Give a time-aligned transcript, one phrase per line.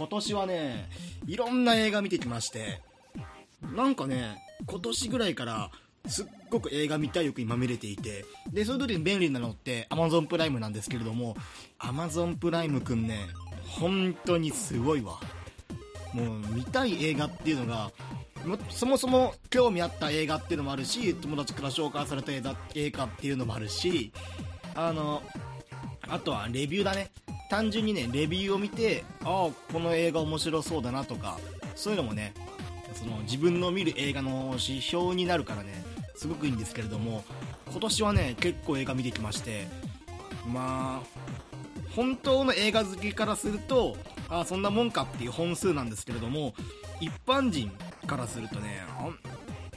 [0.00, 0.88] 今年はね、
[1.26, 2.80] いろんな映画見てきまして、
[3.76, 5.70] なんかね、今年ぐらいから、
[6.06, 11.36] すっごく映画見たい欲にまみれていて、で、そういう時に便利なのって Amazon プライムなんですけれども、
[11.78, 13.26] Amazon プライムくんね、
[13.78, 15.20] 本当にすごいわ。
[16.14, 17.90] もう見たい映画っていうのが、
[18.70, 24.14] そもそも興味あった映画っていうのもあるし、友達から紹介された映画映画っていうのもあるし、
[24.74, 25.22] あの、
[26.08, 27.10] あとはレビューだね。
[27.50, 31.38] 単純にね、レビューを見て、ああ、この映画面白そうだなとか、
[31.74, 32.32] そういうのもね、
[32.94, 37.24] その自分の見る映画の指標になるからね、すごくいいんですけれども、
[37.70, 39.66] 今年はね、結構映画見てきまして、
[40.46, 41.20] まあ、
[41.96, 43.96] 本当の映画好きからすると、
[44.28, 46.54] ああ、そんなもんかっていう本数なんですけれども、
[47.00, 47.72] 一般人
[48.06, 48.84] からするとね、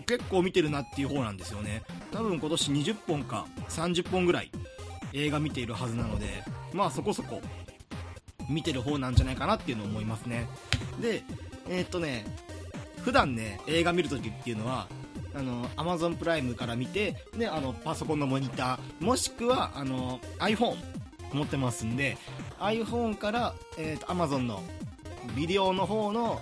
[0.05, 1.81] 結構見てるなっていう方なんですよね。
[2.11, 4.51] 多分今年20本か30本ぐらい
[5.13, 7.41] 映画見ているはずなので、まあそこそこ
[8.49, 10.47] 見てる方なんじゃないかなっていうのを思いますね。
[11.01, 11.23] で、
[11.69, 12.25] えーっとね、
[13.03, 14.87] 普段ね、映画見るときっていうのは、
[15.35, 20.75] あの、Amazon プライムから見て、で、あの、パソコンのモニター、もしくは、あの、iPhone
[21.33, 22.17] 持ってますんで、
[22.59, 24.61] iPhone から、えーっと、Amazon の
[25.35, 26.41] ビデオの方の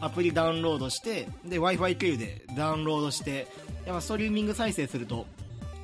[0.00, 3.46] アプリダウンロードして、で、Wi-Fi 経由でダウンロードして、
[3.86, 5.26] やっぱストリーミング再生すると、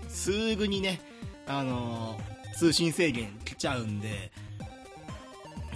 [0.08, 1.00] すぐにね、
[1.46, 4.32] あのー通信制限来ちゃうんで、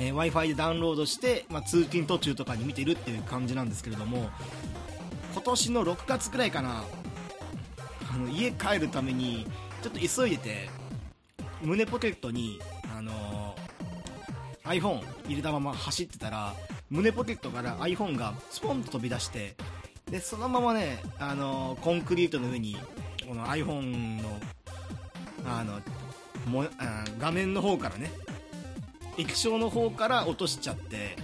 [0.00, 4.30] えー Wi-Fi でダウンロードして、まあ、通勤途中とかに見てるっていう感じなんですけれども、
[5.32, 6.82] 今年の6月くらいかな、
[8.12, 9.46] あの家帰るために、
[9.80, 10.70] ちょっと急いでて、
[11.62, 12.58] 胸ポケットに、
[12.96, 13.62] あのー
[14.64, 16.52] iPhone 入れたまま走ってたら、
[16.90, 19.54] 胸ポケットから iPhone がスポンと飛び出して、
[20.10, 22.76] で、そのままね、あのーコンクリートの上に、
[23.28, 24.40] この iPhone の、
[25.46, 25.80] あの、
[26.46, 28.10] もあ画面の方からね、
[29.18, 31.16] 液晶の方から落としちゃって、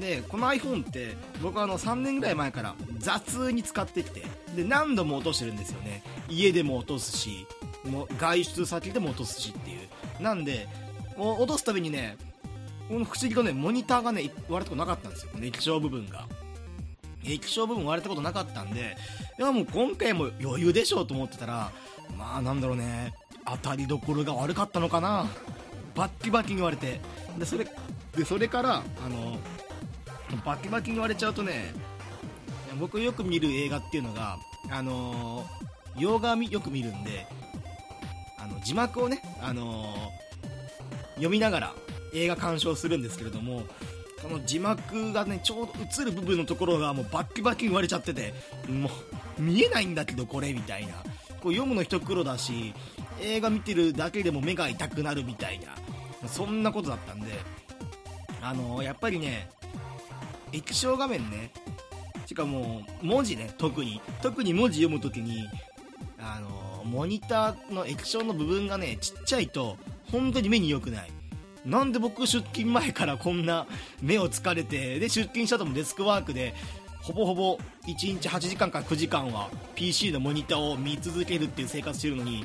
[0.00, 4.22] で、この iPhone って、僕はあの3年ぐらい前から雑に使ってきて、
[4.54, 6.02] で、何度も落としてるんですよね。
[6.28, 7.46] 家でも落とすし、
[7.84, 10.22] もう外出先でも落とすしっていう。
[10.22, 10.68] なんで、
[11.16, 12.16] もう落とすたびにね、
[12.88, 15.30] この不思議とね、モニターがね、割れたことなかったんですよ。
[15.32, 16.26] この液晶部分が。
[17.24, 18.96] 液晶部分割れたことなかったんで、
[19.38, 21.72] いやもう今回も余裕でしょうと思ってたら、
[22.16, 23.14] まあなんだろうね、
[23.46, 25.26] 当たりどころが悪かったのかな？
[25.94, 27.00] バッキバキに言われて。
[27.38, 27.66] で、それ、
[28.14, 29.38] で、それから、あの、
[30.44, 31.72] バキバキに言われちゃうとね、
[32.78, 34.36] 僕よく見る映画っていうのが、
[34.70, 35.46] あの
[35.96, 37.26] 洋画よく見るんで、
[38.38, 39.94] あの、字幕をね、あの
[41.14, 41.74] 読みながら
[42.12, 43.62] 映画鑑賞するんですけれども、
[44.20, 48.34] この字幕がね、ちょうど映る部分のところがもうバッキバキに言われちゃってて、
[48.68, 48.90] も
[49.38, 50.94] う、見えないんだけどこれみたいな。
[51.46, 52.74] こう読むの一苦労だし、
[53.20, 57.30] 映画見てるだけでも目が痛くなるみたいな、そんなことだったんで、
[58.42, 59.48] あのやっぱりね、
[60.50, 61.52] 液晶画面ね、
[62.26, 65.46] しかも文字ね、特に、特に文字読むときに、
[66.18, 69.76] あのモニターの液晶の部分がね、ちっちゃいと、
[70.10, 71.12] 本当に目に良くない。
[71.64, 73.68] なんで僕出勤前からこんな
[74.02, 76.54] 目を疲れて、で、出勤した後もデスクワークで、
[77.06, 82.44] ほぼほぼ1日8時間から9時間は PC のモニターを見続けるっていう生活してるのに、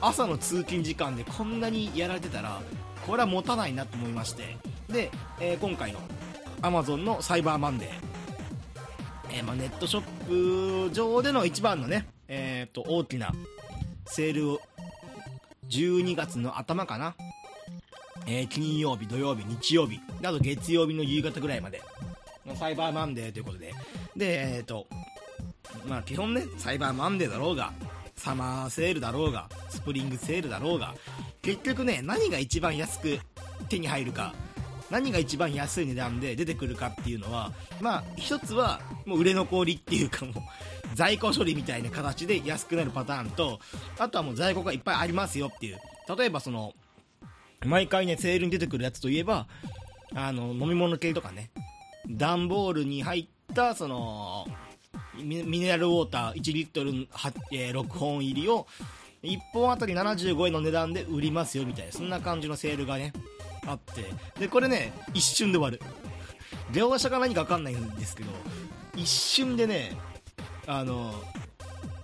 [0.00, 2.60] 朝の通勤時間でこんなにやられてたら、
[3.04, 4.56] これは持たないなと思いまして、
[4.88, 5.10] で、
[5.40, 5.98] えー今回の
[6.62, 7.88] Amazon のサイバーマンデー、
[9.32, 13.32] えーまあ、ネットショップ上での一番のね、えー、と大きな
[14.06, 14.60] セールを
[15.70, 17.16] 12月の頭かな、
[18.28, 21.82] えー金曜日、土曜日、日曜日、あと月曜日の夕方ぐらいまで
[22.56, 23.74] サイバーマンデーということで、
[24.16, 24.86] で、えっ、と、
[25.86, 27.72] まあ基本ね、サイバーマンデーだろうが、
[28.16, 30.94] サマーセールだろうが、スプリングセールだろうが、
[31.42, 33.18] 結局ね、何が一番安く
[33.68, 34.34] 手に入るか、
[34.90, 40.34] 何が一番安い値段で出てくるかっていうのは、まあ、一つは、もう売れ残りっていうかもう、
[40.94, 43.60] 在庫処理みたいな形で安くなるパターンと、
[43.98, 45.78] あとはもう在庫がいっぱいありますよっていう。
[46.16, 46.74] 例えばその、
[47.64, 49.46] 毎回ね、セールに出てくるやつといえば、
[50.14, 51.50] あの、飲み物系とかね、
[52.08, 54.46] 段ボールに入った、その、
[55.14, 57.08] ミネラルウォーター1リットル、
[57.52, 58.66] えー6本入りを、
[59.22, 63.12] 1本あたり75円の値段で売りますよみたいな、そんな感じのセールがね、
[63.66, 64.04] あって。
[64.38, 65.80] で、これね、一瞬で終わる。
[66.72, 68.30] 業者が何か分かんないんですけど、
[68.96, 69.96] 一瞬でね、
[70.66, 71.12] あの、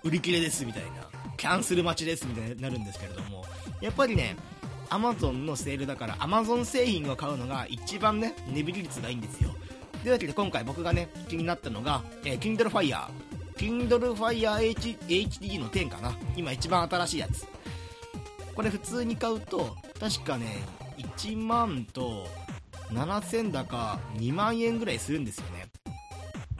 [0.03, 0.89] 売り切れですみたいな、
[1.37, 3.45] キャンセル待ちですみたいになるんですけれども、
[3.81, 4.35] やっぱりね、
[4.89, 9.54] アマゾンのセールだから、アマゾン製品を買うのが一番ね、値引き率がいいんですよ。
[10.05, 13.07] というわけで今回僕がね、気になったのが、えー Kindle Fire。
[13.57, 16.15] Kindle Fire H HD の10かな。
[16.35, 17.47] 今一番新しいやつ。
[18.53, 20.61] これ普通に買うと、確かね、
[20.99, 22.27] 1万と
[22.91, 25.65] 7000だか2万円ぐらいするんですよね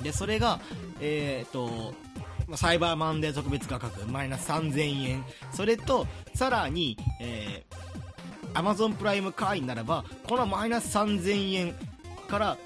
[0.02, 0.60] でそれが
[1.00, 1.94] えっ、と
[2.56, 11.76] サイバーマンデー特別価格マイナス3000円それとさらに、えー、Amazon プライム会員ならばこのマイナス3000円
[12.28, 12.58] から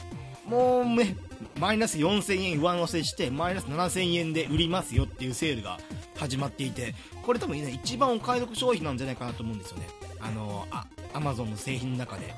[0.49, 1.15] もうめ
[1.59, 5.77] マイナス4000円上乗せしてマイナス7000円で売りますよっていうセールが
[6.15, 9.87] 始まっていてこれ多分ね一番お買い得商品なんじゃないかなと思うんですよね。
[10.19, 12.33] あのあ Amazon の製品の中で。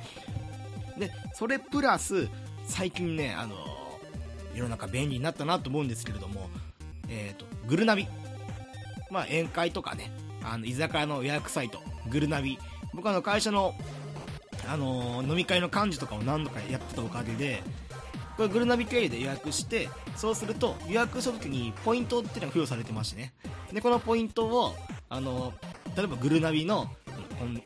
[0.97, 2.27] でそれプラス
[2.65, 3.55] 最近ねあの
[4.53, 6.49] 世の中便利になったなと思うんですけれども
[7.11, 8.07] えーと、グルナビ、
[9.11, 10.11] まあ、宴会とかね
[10.43, 11.79] あの居酒屋の予約サイト
[12.09, 12.57] グルナビ。
[12.93, 13.73] 僕あの会社の、
[14.67, 17.63] あの、飲み会の幹事とかを何度かやってたおかげで
[18.41, 23.33] これグルナビ経由で予約してそうすると予約した時にポイントっていうのが付与されてましてね。
[23.71, 24.73] でこのポイントを、
[25.09, 25.53] あの、
[25.95, 26.89] 例えばグルナビの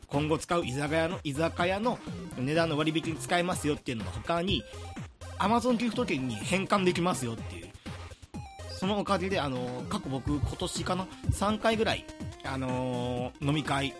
[0.08, 1.98] 今後使う居酒屋の居酒屋の
[2.38, 4.62] 値段の割引に使えますよっていうのの他に
[5.38, 7.68] Amazon ギフト券に変換できますよっていう。
[8.78, 12.04] そのおかげで、あの過去僕、今年かな、3回ぐらい、
[12.44, 13.94] あのー、飲み会、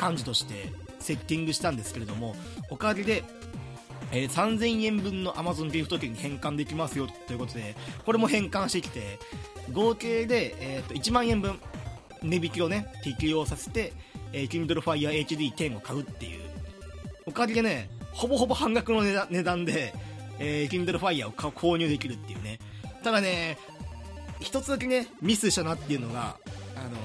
[0.00, 2.36] 幹事としてセッティングしたんですけれども、
[2.70, 3.24] おかげで、
[4.12, 7.74] えー、3000円分の Amazon ギフト券に変換できますよということで、
[8.04, 9.18] これも変換してきて、
[9.72, 11.60] 合計で、えー、と1万円分、
[12.22, 13.92] 値引きをね、適用させて、
[14.32, 16.40] えー、Kindle Fire HD10 を買うっていう、
[17.26, 19.94] おかげでね、ほぼほぼ半額の値段で、
[20.38, 22.58] えー、Kindle Fire を購入できるっていうね。
[23.02, 23.58] ただね、
[24.40, 26.36] 一つだけねミスしたなっていうのが
[26.74, 26.96] あの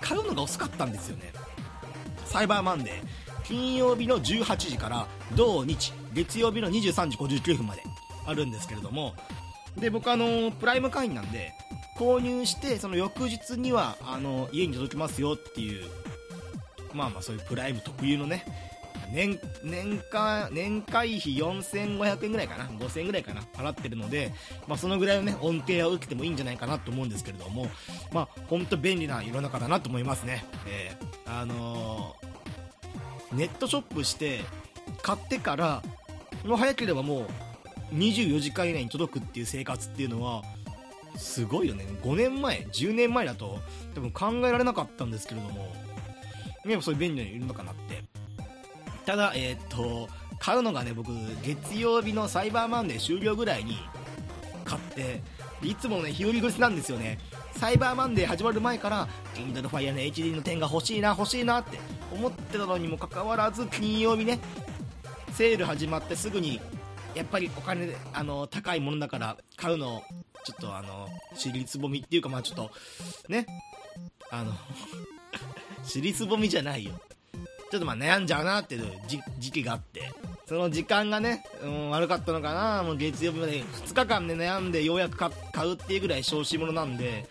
[0.00, 1.32] 買うのが遅かったんですよね。
[2.24, 3.29] サイバーマンデー。
[3.50, 7.82] 金曜日の18時から土日月曜日の23時59分まで
[8.24, 9.14] あるんですけれども
[9.76, 11.52] で僕あのプライム会員なんで
[11.98, 15.84] 購入してその翌日にはあの家に届きますよっていう
[16.94, 18.44] まあまあそういうプライム特有のね
[19.12, 24.32] 年年間年会費4500円ぐらいかな5000円ぐらいかな払ってるので、
[24.68, 27.66] まあ、そのぐらいのね恩恵を受けてもいいんじゃないかなと思うんですけれども
[28.12, 32.29] まあ本当便利な世の中だなと思いますね、えー、あのー、
[33.32, 34.40] ネットショップして
[35.02, 35.82] 買ってから
[36.44, 37.26] もう早ければも
[37.92, 40.42] う24時間以内に届くっていう生活っていうのは
[41.16, 43.58] すごいよね5年前10年前だと
[43.94, 45.72] 多分考えられなかったんですけれども
[46.66, 48.04] やっぱそういう便利なのいるのかなって
[49.10, 51.10] ただ、えー、っと、買うのがね、僕、
[51.42, 53.76] 月曜日のサイバーマンデー終了ぐらいに
[54.64, 55.22] 買って、
[55.62, 57.18] いつもね、日和口なんですよね。
[57.60, 61.78] サイバーマンデー始まる前から、Kindle Fire の HD の点が欲しいな、欲しいなって
[62.10, 64.38] 思ってたのにもかかわらず、金曜日ね、
[65.34, 66.58] セール始まってすぐに、
[67.14, 70.02] やっぱりお金、あの、高いものだから買うの、
[70.42, 72.70] ちょっとあの、尻つぼみっていうか、まあちょっと、
[73.28, 73.44] ね、
[74.30, 74.54] あの、
[75.84, 76.98] 尻つぼみじゃないよ。
[77.70, 78.90] ちょっとまあ悩んじゃうなっていう
[79.38, 80.10] 時期があって、
[80.50, 85.30] その時間がね、うん、悪かったのかな、もう月曜日まで2日間で、悩んでようやく買
[85.64, 87.28] うっていうぐらい小子者なんで、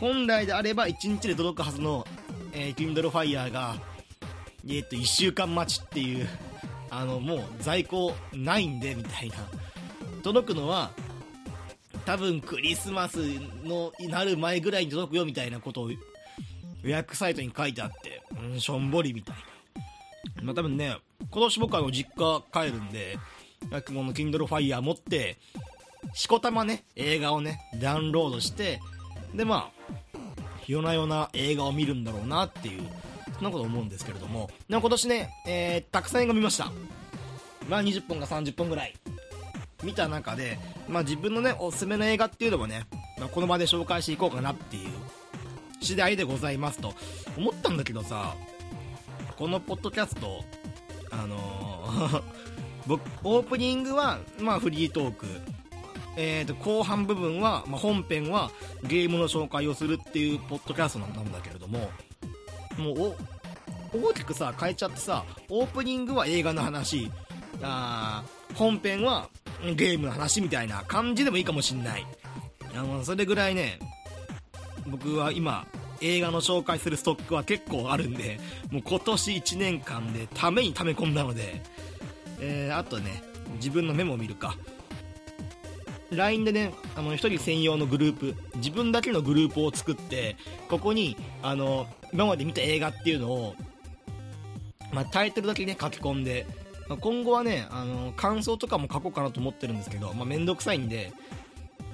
[0.00, 2.04] 本来であれば1日で届くはずの、
[2.52, 3.76] えー、Kindle Fire が、
[4.68, 6.26] え、っと、1週間待ちっていう、
[6.90, 9.36] あの、もう在庫ないんで、みたいな。
[10.24, 10.90] 届くのは、
[12.04, 13.18] 多分クリスマス
[13.62, 15.96] のなる前ぐらいに届くよみたいなことを予
[16.82, 18.20] 約サイトに書いてあって、
[18.52, 19.51] うん、しょんぼりみたいな。
[20.42, 20.96] まあ、多分ね、
[21.30, 23.18] 今年僕は実家帰るんで、
[23.70, 25.38] この Kindle Fire 持って、
[26.14, 28.80] しこたまね、映画をね、ダウンロードして、
[29.34, 30.18] で、まあ、
[30.66, 32.82] 夜な夜な映画を見るんだろうなっていう、
[33.34, 36.72] そんなこと思うんですけれども、でも今年ね、えー、たくさん映画見ました。
[37.68, 38.94] まあ20本か30本ぐらい。
[39.82, 42.86] 見た中で、まあ自分のね、おすすめの映画っていうのもね、
[43.18, 44.88] まあ、この場で紹介していこうかなっていう
[45.80, 46.94] 次第でございますと
[47.36, 48.34] 思ったんだけどさ、
[49.42, 50.44] このポッドキャスト、
[51.10, 52.22] あのー
[52.86, 55.26] 僕、オープニングは、まあ、フリートーク。
[56.16, 58.52] えーと、後半部分は、まあ、本編は
[58.84, 61.90] ゲームの紹介をするっていうポッドキャストなんだけれども、
[62.78, 63.16] もう、
[63.92, 67.10] 大きくさ、変えちゃってさ、オープニングは映画の話、
[67.62, 68.22] あ
[68.54, 69.28] 本編は
[69.74, 72.06] ゲームの話みたいな感じでもいいかもしんない。
[72.76, 73.80] あの、それぐらいね、
[74.86, 75.66] 僕は今、
[76.02, 78.38] 映画の紹介するストックは結構あるんで、
[78.70, 81.62] もう今年1年間でために溜め込んだので、
[82.40, 83.22] えー、あとね、
[83.56, 84.56] 自分のメモを見るか。
[86.10, 90.36] LINE でね、あの、一人専用のグループ、自分だけのグループを作って、
[90.68, 93.54] ここに、あの、今まで見た映画っていうのを、
[94.92, 96.46] まあ、タイトルだけね、書き込んで、
[96.88, 101.12] まあ、今後はね、あの、感想とかも書こうかなと思ってるんですけど、まあ、めんどくさいんで、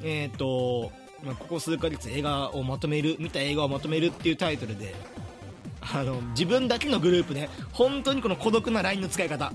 [0.03, 0.91] えっ、ー、と、
[1.25, 4.95] まあ、ここ数ヶ月映画をまとめる見た映画をまとめるっていうタイトルで
[5.81, 9.53] あの自分だけのグループで本当にこの孤独な LINE の使い方。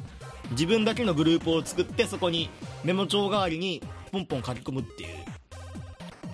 [0.52, 2.50] 自分だけのグループを作ってそこに
[2.84, 5.10] メモ帳代わりにポンポン書き込むっていう。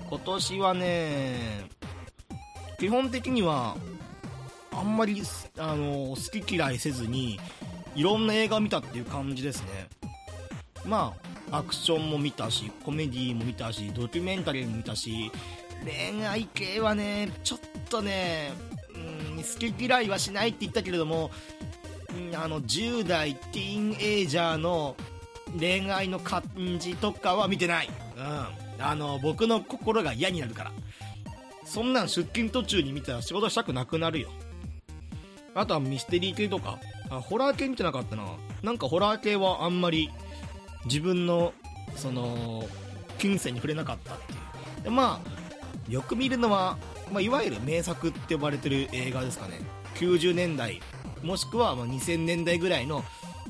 [0.10, 1.70] 今年はね
[2.80, 3.78] 基本的には
[4.72, 5.22] あんまり
[5.58, 7.40] あの好き嫌いせずに
[7.96, 9.88] いろんな映画を見たっていう感じですね。
[10.86, 15.32] まあアクションも見たしコメディも見たしドキュメンタリーも見たし
[15.84, 18.52] 恋愛系はねちょっとね
[19.36, 21.32] うん好き嫌いはしないって言ったけれども
[22.36, 24.96] あの10代ティーンエイジャーの
[25.58, 26.44] 恋愛の感
[26.80, 30.72] じとかは見てない、うん、あの僕の心が嫌になるから。
[31.70, 34.30] そんなん出勤途中に見たら仕事したくなくなるよ。
[35.54, 36.80] あとはミステリー系とか。
[37.12, 38.24] あホラー系見てなかったな。
[38.64, 40.10] なんかホラー系はあんまり
[40.86, 41.54] 自分の
[41.96, 42.68] その
[43.18, 44.84] 金銭に触れなかったっていう。
[44.84, 46.78] でまあよく見るのは、
[47.12, 49.60] まあ、いわゆる名作って呼ばれてる映画ですかね。
[49.96, 50.82] 90年代
[51.24, 53.04] もしくはま2000年代ぐらいの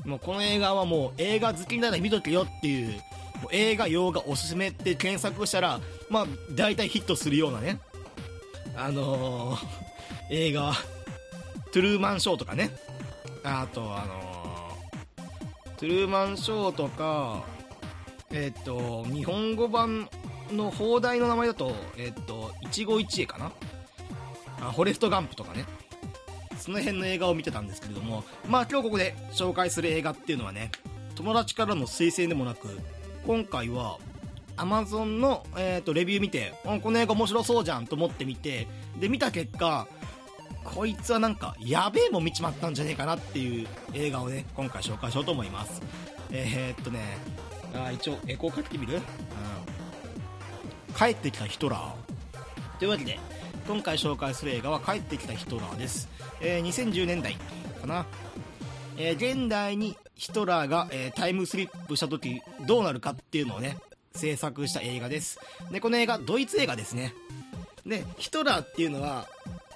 [0.04, 2.88] もうこの映画はもう映画好きなら見とけよっていう
[3.42, 7.78] もう映画洋画おすすめって検索したらまあ大体ヒットするようなね
[8.76, 9.66] あのー、
[10.30, 10.72] 映画
[11.72, 12.70] トゥルーマンショーとかね。
[13.42, 14.29] あとあのー、
[15.80, 17.42] トゥルーマンショーとか
[18.30, 20.10] えっ、と日本語版
[20.52, 23.50] の放題の名前だとえっ、と一期一会かな？
[24.60, 25.64] あフォレストガンプとかね。
[26.58, 30.70] その辺の映画を見てたんですけれどもまあ今日ここで紹介する映画っていうのはね
[31.14, 32.68] 友達からの推薦でもなく
[33.26, 33.96] 今回は
[34.58, 38.68] Amazon の、えーと、レビュー見てこの映画面白そうじゃんと思って見て
[38.98, 39.88] で見た結果
[40.74, 45.82] こいつはなんかやべえもん見ちまったんじゃねえかなっていう映画をね今回紹介しようと思います。
[46.30, 47.00] えー、っとね
[47.74, 49.02] あ一応エコーかけてみる、うん、
[50.94, 53.18] 帰ってきたヒトラーというわけで
[53.66, 56.08] 今回紹介する映画は帰ってきたヒトラーです、
[56.40, 57.36] えー、2010年代
[57.80, 58.06] かな、
[58.96, 63.76] えー、現代にヒトラーが、えー、タイムスリップした時どうなるかっていうのをね
[64.14, 65.38] 制作した映画です。
[65.70, 67.14] でこの映画ドイツ映画ですね。
[67.86, 69.28] でヒトラーっていうのは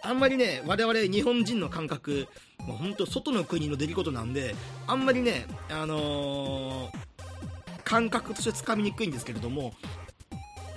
[0.05, 2.29] あんまりね我々日本人の感覚
[2.67, 4.55] もう本当外の国の出来事なんで
[4.87, 9.73] あんまりねあのー、感覚としてつかみにくいんですけれども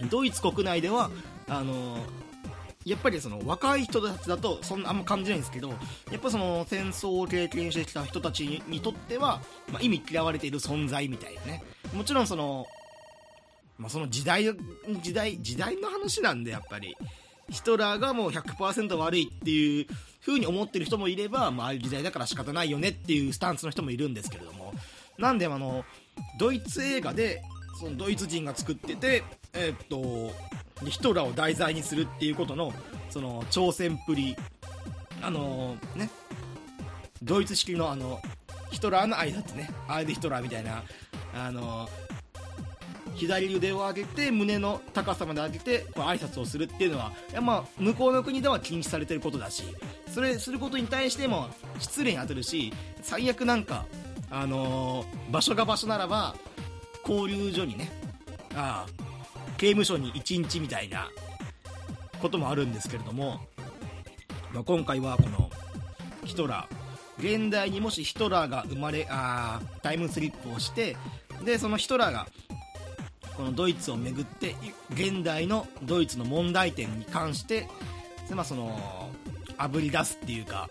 [0.10, 1.12] ドイツ国内では
[1.50, 2.00] あのー、
[2.86, 5.76] やっぱりその若い人たちだとそんなあんま感じないんですけどや
[6.18, 9.42] っぱその戦争を経験してきた人たちにとっては、
[9.72, 11.64] まあ、意味嫌われている存在みたいなね。
[11.94, 12.66] もちろんその
[13.78, 14.44] まあ、その時代
[15.02, 16.96] 時代時代の話なんでやっぱり。
[17.50, 19.88] ヒトラーがもう100%悪いっていう
[20.26, 24.74] 風に思ってる人もいれば、まあ、あいう時代だから仕方ないよねっていうスタンスの人もいるんですけれども。
[25.18, 25.84] なんであの
[26.38, 27.42] ドイツ映画で
[27.80, 29.24] そのドイツ人が作ってて、
[29.54, 32.72] えー、っとヒトラーを題材にするっていうことの
[33.10, 34.36] その挑戦っぷり
[35.22, 36.10] あのー、ね
[37.24, 38.20] ドイツ式のあの
[38.70, 40.84] ヒトラーの挨拶ねあれでヒトラーみたいな
[41.34, 42.07] あのー
[43.18, 49.64] 左腕を上げて胸の高さまで上げてこう挨拶をするっていうのはまあ、向こうの国では禁止されてることだし
[50.14, 53.86] それすることに対しても失礼に当たるし最悪なんか、
[54.30, 56.36] あの、場所が場所ならば
[57.08, 57.92] 交流所にね
[58.56, 59.08] ああ
[59.58, 61.10] 刑務所に1日みたいな
[62.22, 63.40] こともあるんですけれども、
[64.54, 65.50] まあ、今回はこの
[66.26, 66.88] ヒトラー。
[67.20, 70.96] 現代にもしヒトラーが生まれあタイムスリップをして
[71.44, 72.28] でそのヒトラーが
[73.38, 74.56] このドイツをめぐって
[74.92, 77.70] 現代のドイツの問題点に関して
[78.32, 79.10] まあその
[79.58, 80.68] あぶり出すっていうか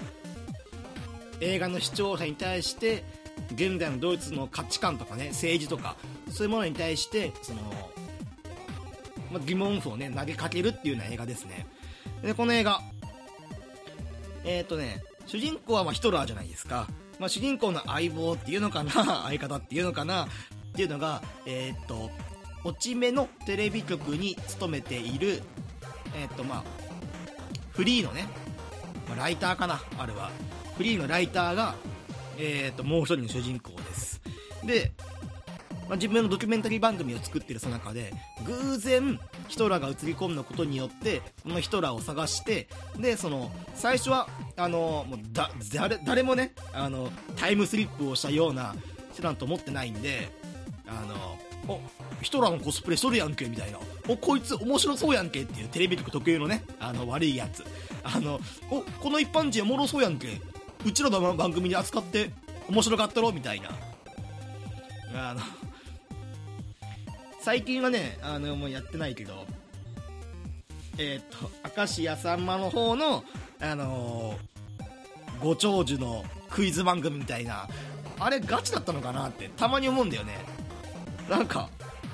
[1.41, 3.05] 映画の視聴者に対して
[3.53, 5.97] 現代のドイツの価値観とかね政治とか
[6.31, 7.61] そういうものに対してその、
[9.31, 11.67] まあ、疑問符をね投げかけるっていうような映画ですね。
[12.23, 12.81] でこの映画
[14.45, 18.91] えっ、ー、とね主人公はまヒトラーじゃないですか、まあ、主人公の相棒っていうのかな
[19.25, 20.29] 相方っていうのかなっ
[20.75, 22.11] ていうのがえっ、ー、と
[22.65, 25.43] 落ち目のテレビ局に勤めている、
[26.15, 26.65] えっ、ー、とまあ、
[27.73, 28.29] フリーのね、
[29.09, 30.31] まあ、ライターかな、あれは。
[30.77, 31.75] フリーのライターが、
[32.39, 34.21] えっ、ー、と、もう一人の主人公です。
[34.65, 34.93] で、
[35.89, 38.13] まあ、自分のドキュメンタリー番組を作ってるその中で、
[38.45, 48.75] 偶然、ヒトラーが映り込んだことによって、このヒトラーを探して、で、その、最初は、あの、もうだ、誰、誰もね、あの、タイムスリップをしたような
[49.13, 50.29] 人なんと思ってないんで、
[50.89, 51.81] あの、お
[52.23, 57.65] ヒトラーのコスプレしとるやんけみたいなおこいつ面白そうやんけっていうテレビ局特有のねあの悪いやつ。
[58.03, 60.41] あのおこの一般人おもろそうやんけ
[60.85, 62.31] うちらの番組に扱って
[62.69, 63.71] 面白かったろみたいな。
[65.15, 65.41] あの
[67.41, 69.47] 最近はねあのもうやってないけど。
[70.99, 73.23] えっ、と明石家さんまの方の
[73.61, 77.69] あのー、ご長寿のクイズ番組みたいな。
[78.19, 80.56] あれガチだったのかなってたまに思うんだよね。
[81.28, 81.68] なんか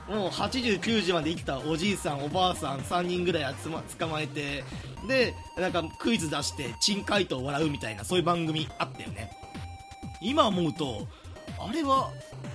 [0.09, 4.65] もう80、90まで生きたおじいさん、おばあさん3人ぐらい集ま捕まえて
[5.07, 9.31] でなんかクイズ出して珍回答を笑うみたいなそういう番組あったよね。
[10.21, 11.07] 今思うと
[11.59, 12.11] あれは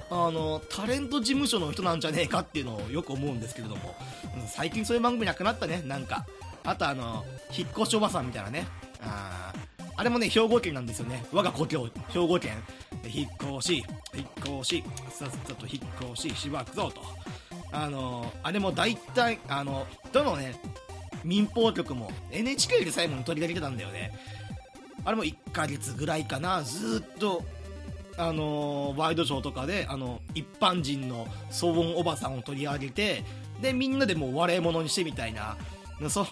[0.10, 3.96] あのタレント事務所の人なんじゃねえかっていうのをよく思うんですけれども
[4.48, 6.26] 最近そういう番組なくなったねなんか。
[6.64, 7.24] あとあの
[7.58, 8.68] 引っ越しおばさんみたいなね。
[9.02, 9.54] あ
[9.98, 11.26] あれもね兵庫県なんですよね。
[11.34, 11.90] 我が故郷。
[12.10, 12.54] 兵庫県。
[13.06, 13.84] 引っ越し。
[14.16, 14.84] 引っ越し。
[15.10, 17.02] さっさと引っ越ししばくぞと。
[17.72, 20.56] あのあれも大体あのどのね
[21.24, 24.14] 民放局も NHK でさえも取り上げてたんだよね。
[25.04, 26.62] あれも1ヶ月ぐらいかな。
[26.62, 27.44] ずっと
[28.20, 33.24] あのワイドショーとかであの一般人の騒音おばさんを取り上げて
[33.62, 35.58] でみんなでもう笑い物にしてみたいな。
[36.10, 36.28] そ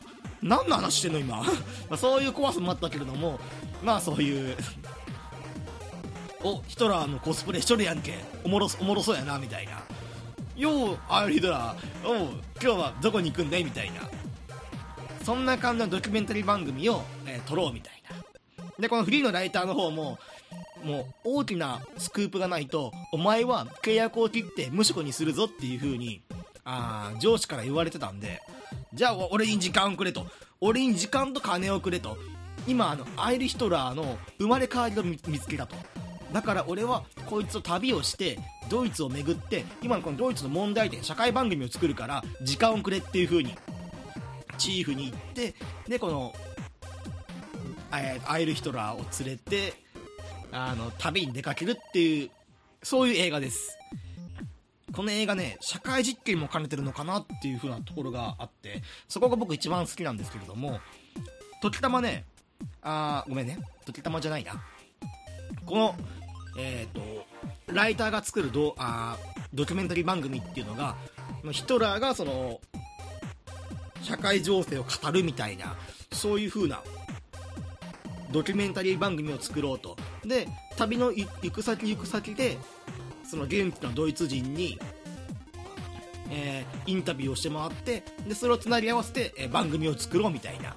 [0.46, 1.44] 何の話してんの今？
[1.90, 3.40] まそういう怖さもあったけれども。
[3.84, 4.56] まあそういう。
[6.44, 8.24] おヒトラーのコスプレしとるやんけ。
[8.44, 9.82] おもろおもろそうやなみたいな。
[10.56, 12.30] ようアイルヒトラーおう
[12.62, 13.64] 今日はどこに行くんだい？
[13.64, 14.02] みたいな。
[15.24, 18.16] そんな感じのドキュメンタリー番組を、えー撮ろうみたいな。
[18.80, 20.20] でこのフリーのライターの方も
[20.84, 26.22] もう大きなスクープがないとお前は契約を切って無職にするぞっていう風に
[26.66, 28.42] あ上司から言われてたんで
[28.96, 30.26] じゃあ俺に時間をくれと。
[30.62, 32.18] 俺に時間と金をくれと。
[32.66, 35.76] 今あのアイル・ヒトラーの生まれ変わりを見つけたと。
[36.32, 43.56] だから俺はこいつと旅をしてドイツを巡って今のこのドイツの問題点社会番組を作るから時間をくれっていう風に
[44.58, 45.54] チーフに行って
[45.88, 46.34] でこの
[47.92, 49.74] アイル・ヒトラーを連れて
[50.52, 52.32] あの旅に出かけるっていう
[52.82, 53.78] そういう映画です。
[54.94, 60.80] この映画ね社会実験も兼ねてるのかなっていう風なところがあってそこが僕一番好きなんですけれども
[61.62, 62.26] 時たまね
[62.82, 63.60] あーごめんね。
[63.86, 64.62] 時たまじゃないな。
[65.66, 65.96] この
[66.58, 67.26] えっ、と
[67.74, 69.18] ライターが作るドあ
[69.54, 70.96] ドキュメンタリー番組っていうのが
[71.52, 72.60] ヒトラーがその
[74.02, 75.76] 社会情勢を語るみたいな
[76.12, 76.82] そういう風な
[78.32, 79.98] ドキュメンタリー番組を作ろうと。
[80.24, 82.58] で旅の行く先行く先で
[83.30, 84.80] その現地のドイツ人に、
[86.32, 90.76] えーインタビューをしてもらってでそれをつなぎ合わせて、えー番組を作ろうみたいな。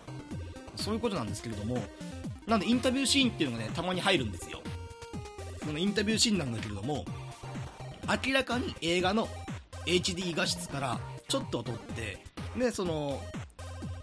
[0.77, 1.83] そういうことなんですけれども
[2.47, 4.61] なんでインタビューシーンっていうのがねたまに入るんですよ。
[5.65, 7.05] そのインタビューシーンなんだけれども
[8.25, 9.29] 明らかに映画の
[9.87, 12.25] HD 画質からちょっと撮って
[12.57, 13.21] でその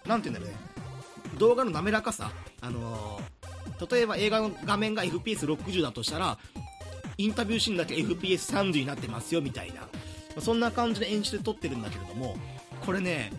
[0.06, 1.38] なんて言うんだろうね。
[1.38, 2.30] 動画の滑らかさ。
[2.60, 3.36] あのー
[3.90, 6.38] 例えば映画の画面が FPS60 だとしたら
[7.18, 9.88] インタビューシーンだけ FPS30 になってますよみたいな。
[10.40, 12.36] そんな感じで演出で撮ってるんだけれども
[12.84, 13.32] これね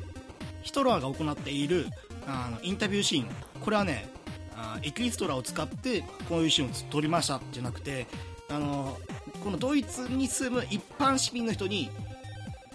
[0.63, 1.85] ヒトラーが行っている
[2.25, 3.27] あのインタビューシーン。
[3.61, 4.09] これはね
[4.55, 8.07] あエキストラを使ってこういうシーンを撮りましたじゃなくて
[8.49, 8.97] あの
[9.43, 11.91] このドイツに住む一般市民の人に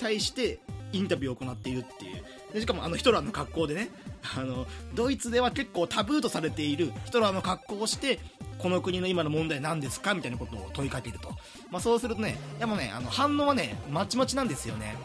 [0.00, 0.60] 対して
[0.92, 2.22] インタビューを行っているっていう。
[2.52, 3.88] でしかもあのヒトラーの格好でね
[4.36, 8.20] あのドイツでは結構タブーとされているヒトラーの格好をして
[8.62, 10.14] この国の今の問題何ですか？
[10.14, 11.30] みたいなことを問いかけると、
[11.70, 14.96] まあ、そうするとねやっぱねあの反応はねまちまちなんですよね。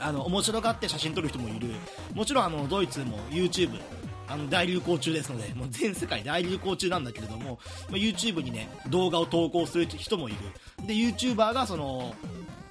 [0.00, 1.68] あの面白がって写真撮る人もいる。
[2.12, 3.80] もちろんあのドイツも YouTube
[4.28, 10.38] あの大流行中ですのでもう全世界大流行中なんだけれども、まあ、YouTube にね動画を投稿する人もいる。
[10.86, 12.14] で YouTuber がその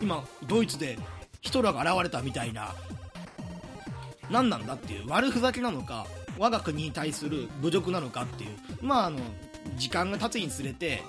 [0.01, 0.99] 今ドイツで
[1.41, 2.75] ヒトラーが現れたみたいな
[4.29, 6.05] 何なんだっていう悪ふざけなのか
[6.37, 8.49] 我が国に対する侮辱なのかっていう。
[8.81, 9.19] まああの
[9.77, 11.03] 時間が経つにつれて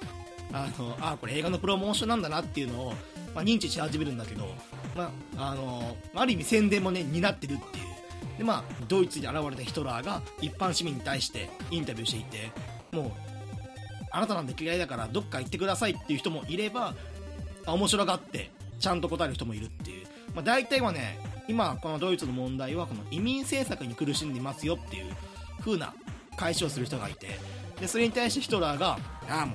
[0.53, 2.95] あのあこれ映画のプロモーションなんだなっていうのを、
[3.35, 4.47] まあ、認知し始めるんだけど、
[4.97, 7.87] まあ、あのある意味宣伝もね担ってるっていう。
[8.39, 12.51] でまあドイツに現れたヒトラーが一般市民に対してインタビューしていて
[12.93, 13.13] もう
[14.11, 16.95] あなたなんて嫌いだからどっか行ってくださいっていう人もいれば
[17.67, 25.05] 面白がってちゃんと答える人もいるっていう、まあ、大体はね今このドイツの問題はこの移民政策に苦しんでいますよっていう
[25.61, 25.95] 風な
[26.37, 27.39] 解消する人がいて
[27.81, 29.55] でそれに対してヒトラーがああも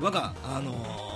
[0.00, 1.12] う我があのー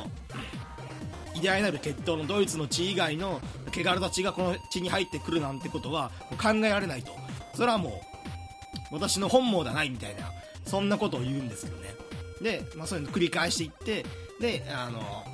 [1.37, 6.11] 偉大なる血統のドイツの地以外の汚れた血がこの地に入ってくるなんてことは
[6.43, 7.13] 考えられないと。
[7.55, 8.01] それはも
[8.91, 10.31] う私の本望ではないみたいな
[10.65, 11.95] そんなことを言うんですよね。
[12.41, 14.05] で、まあ、そういうの繰り返していって
[14.41, 15.25] であの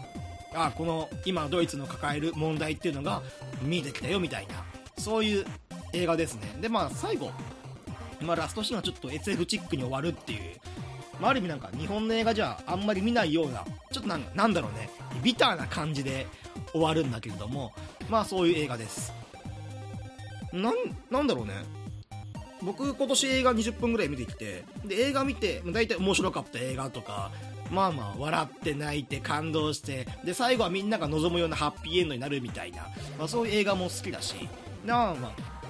[0.55, 3.23] あこの今ドイツの抱える問題っていうのが
[3.63, 4.65] 見えてきたよみたいな。
[4.99, 5.47] そういう
[5.93, 6.57] 映画ですね。
[6.61, 7.31] でまあ最後、
[8.23, 10.41] まあ、ラストシーンはちょっと SF チックに終わるっていう、
[11.21, 14.91] まあ、ある意味なんか日本の映画じゃあんまり見ないようなちょっとなんなんだろうね。
[15.23, 16.27] ビターな感じで
[16.73, 17.73] 終わるんだけれども
[18.09, 19.13] まあそういう映画です。
[20.53, 20.75] なん
[21.11, 21.53] なんだろうね。
[22.63, 27.33] 僕今年映画20分ぐらい見てきてで映画見て大体面白かった映画とか
[27.73, 32.83] まあまあ笑って泣いて感動してで最後はみんなが望むようなハッピーエンドになるみたいな、
[33.19, 34.49] まあ、そういう映画も好きだし。
[34.85, 35.62] なあまあ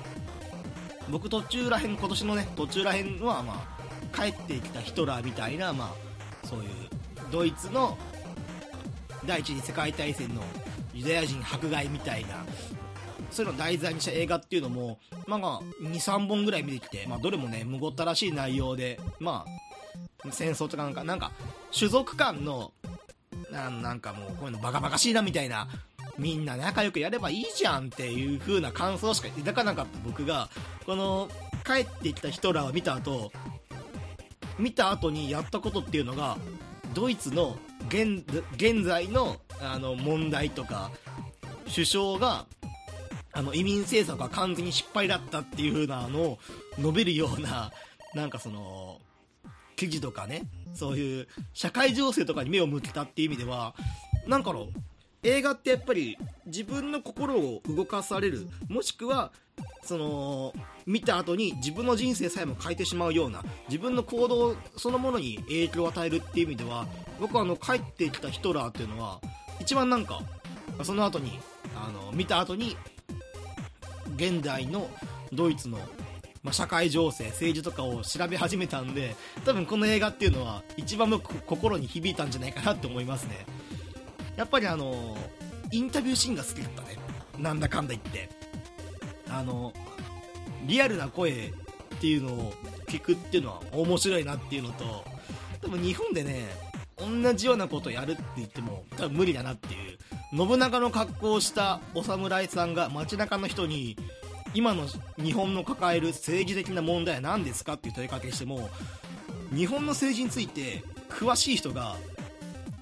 [1.10, 3.64] 僕途中らへん今年のね途中らへんはま
[4.14, 6.68] あ帰ってきたヒトラーみたいなまあそういう
[7.30, 7.96] ドイツの
[9.24, 10.42] 第一次世界大戦の
[10.94, 12.44] ユダヤ人迫害みたいな
[13.30, 21.32] そういうのを題材にした映画っていうのも、まあ、23本ぐらい見てきて、まあ、どれもねむごったらしい内容でまあ戦争とかなんかなんか
[21.76, 22.72] 種族間の
[23.50, 25.68] ななんかもうこういうのバカバカしいなみたいな
[26.22, 30.48] みんな仲良くやればいいじゃんっていう風な感想しか抱かなかった僕が
[30.86, 31.28] この
[31.66, 33.32] 帰ってきたヒトラーを見た後
[34.56, 36.38] 見た後にやったことっていうのが
[36.94, 37.56] ドイツの
[37.88, 40.92] 現現在のあの問題とか
[41.72, 42.46] 首相が
[43.32, 46.38] あの移民政策は完全に失敗だったっていう風なのを
[46.78, 47.72] 述べるような
[48.14, 48.98] なんかその
[49.74, 50.42] 記事とかね
[50.74, 53.74] そういう社会情勢とかに目を向けたっていう意味では
[54.28, 54.68] なんかの
[55.22, 58.48] 映画ってやっぱり自分の心を動かされる。
[58.68, 59.32] もしくは
[59.84, 60.52] その
[60.86, 66.86] 見た後に自分の人生さえも変えてしまうような自分の行動そのものに影響を与えるっていう意味では
[67.20, 69.20] 僕はあの帰ってきたヒトラーっていうのは
[69.60, 70.20] 一番なんか
[70.82, 71.38] その後に
[71.76, 72.76] あの見た後に
[74.16, 74.88] 現代の
[75.32, 75.78] ドイツの、
[76.42, 83.46] まあ、社会情勢政治とかを調べ始めたんで多分この映画っていうのは一番僕心に響いたんじゃないかなって思いますね。
[84.36, 85.16] やっぱりあの
[85.70, 86.98] インタビューシーンが好きだったね。
[87.38, 88.28] なんだかんだ言って。
[89.30, 89.72] あの
[90.66, 91.34] リアルな声っ
[92.00, 92.52] ていうのを
[92.86, 95.04] 聞くっていうのは面白いなっていうのと
[95.62, 96.48] 多分日本でね
[96.98, 99.98] 同じようなことやるって言っても多分無理だなっていう
[100.36, 103.96] 信長の格好をしたお侍さんが街中の人に
[104.54, 108.68] 今の日本の抱える政治的な問題は何ですかっていう問いかけしても
[109.54, 111.96] 日本の政治について詳しい人が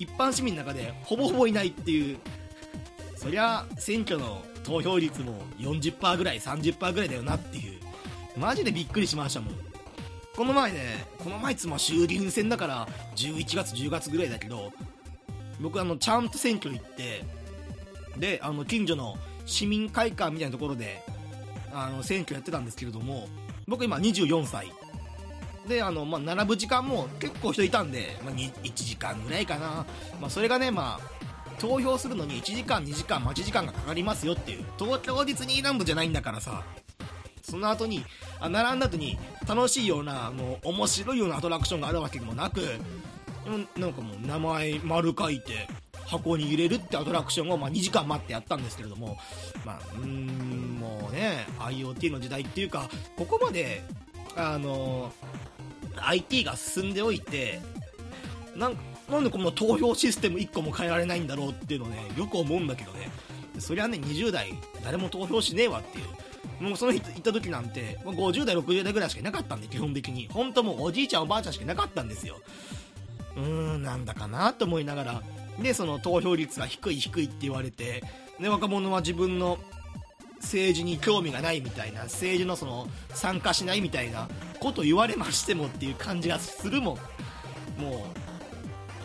[0.01, 2.19] 一般市民の中でほぼほぼいないっていう。
[3.17, 7.79] そりゃ選挙の投票率も40%ぐらい30%ぐらいだよなっていう。
[8.37, 9.55] マジでびっくりしましたもん。
[10.35, 14.73] この前ねこの前いつま衆議院選だから11月10月ぐらいだけど
[15.61, 17.25] 僕あのちゃんと選挙行って
[18.17, 21.03] であの近所の市民会館みたいなところで
[21.75, 23.29] あの選挙やってたんですけれども
[23.69, 24.73] 僕今24歳。
[25.69, 29.87] であの、まあ、並ぶ時間も結構人いたんで、まあ、1時間ぐらいかな、
[30.21, 36.65] まあ、それがね、まあ、投票するのに1時間2時間待ち時間がかかりますよっていう当日に選ぶじゃないんだからさ。
[37.43, 38.05] その後に
[38.39, 39.19] あ並んだ後に
[39.49, 42.61] 楽しいようなもう面白いようなアトラクションがあるわけでもなく
[43.77, 45.67] なんかもう名前丸書いて
[46.07, 49.17] 箱に入れるってアトラクションをま2時間待ってやったんですけれども
[49.65, 53.83] まあうーんもうね IoT の時代っていうかここまで
[54.37, 55.13] あの
[55.97, 57.61] IT が進んでおいて
[58.57, 58.77] なん
[59.11, 63.11] なんでこの投票システム1個も変えられないんだろうっていうのねよく思うんだけどね。
[63.59, 66.05] そりゃね20代誰も投票しねえわっていう。
[66.63, 70.29] もうその日行った時なんて50代60代ぐらいしかいなかったんで基本的に。
[70.31, 72.41] 本当もうおじいちゃんおばあちゃんしかいなかったんですよ。
[73.37, 73.43] うー
[73.79, 75.23] んなんだかなと思いながら。
[75.61, 78.05] でその投票率が低い低いって言われて。
[78.39, 79.59] で若者は自分の
[80.41, 84.29] 政治に興味がないみたいな政治のその参加しないみたいな
[84.61, 86.97] こと言われましてもっていう感じがするもん。
[87.81, 88.01] もう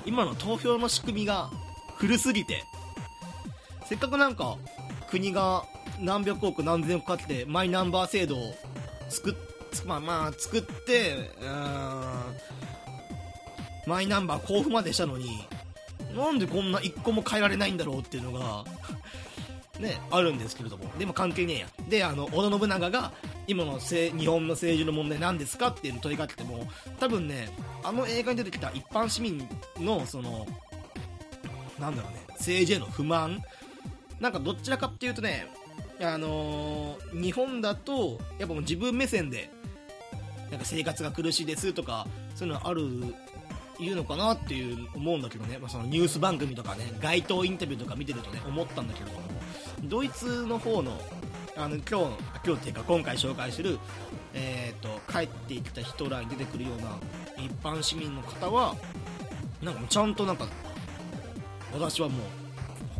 [0.05, 1.49] 今の投票の仕組みが
[1.97, 2.63] 古すぎて。
[3.87, 4.57] せっかくなんか
[5.09, 5.63] 国が
[5.99, 8.55] 何百億何千億かけてマイナンバー制度を
[9.09, 9.35] 作っ
[9.85, 12.35] まあまあ作ってうーん
[13.85, 15.45] マイナンバー交付までしたのに
[16.15, 18.63] なんでこんな1個も変えられないんだろうっていうのが
[19.79, 21.67] ね、あるんですけれども、でも関係ねえや。
[21.89, 23.11] で、あの、織田信長が、
[23.47, 26.67] 今の日本の政治の問題何ですかっていうのを問いかけても、
[26.99, 27.49] 多分ね、
[27.83, 29.47] あの映画に出てきた一般市民
[29.79, 30.45] の、その、
[31.79, 33.43] なんだろうね、政治への不満、
[34.19, 35.47] なんかどちらかっていうとね、
[36.01, 39.49] あのー、日本だと、やっぱもう自分目線で、
[40.49, 42.83] なんか生活が苦しいですとか、そういうのある
[43.79, 49.34] 言うのかなっていう思うんだけどね、まあ、そのニュース番組とかね街頭インタビューとか見てるとね思ったんだけれども。
[49.87, 50.99] ドイツの方の
[51.57, 52.09] あの今日今
[52.43, 53.79] 日っていうか今回紹介する、
[54.33, 56.97] えーと、帰ってきたヒトラーに出てくるような
[57.37, 58.75] 一般市民の方は
[59.61, 60.47] なんかちゃんとなんか
[61.73, 62.19] 私はもう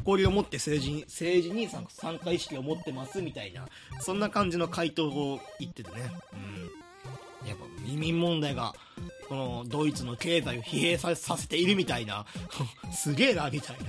[0.06, 3.68] 誇りを持って政治に政治に参加意識を持ってますみたいな
[4.00, 5.98] そんな感じの回答を言っててね、
[7.44, 8.74] うん、やっぱ移民問題が
[9.28, 12.26] このドイツの経済を疲弊させているみたいな。
[12.94, 13.86] すげえなみたいな。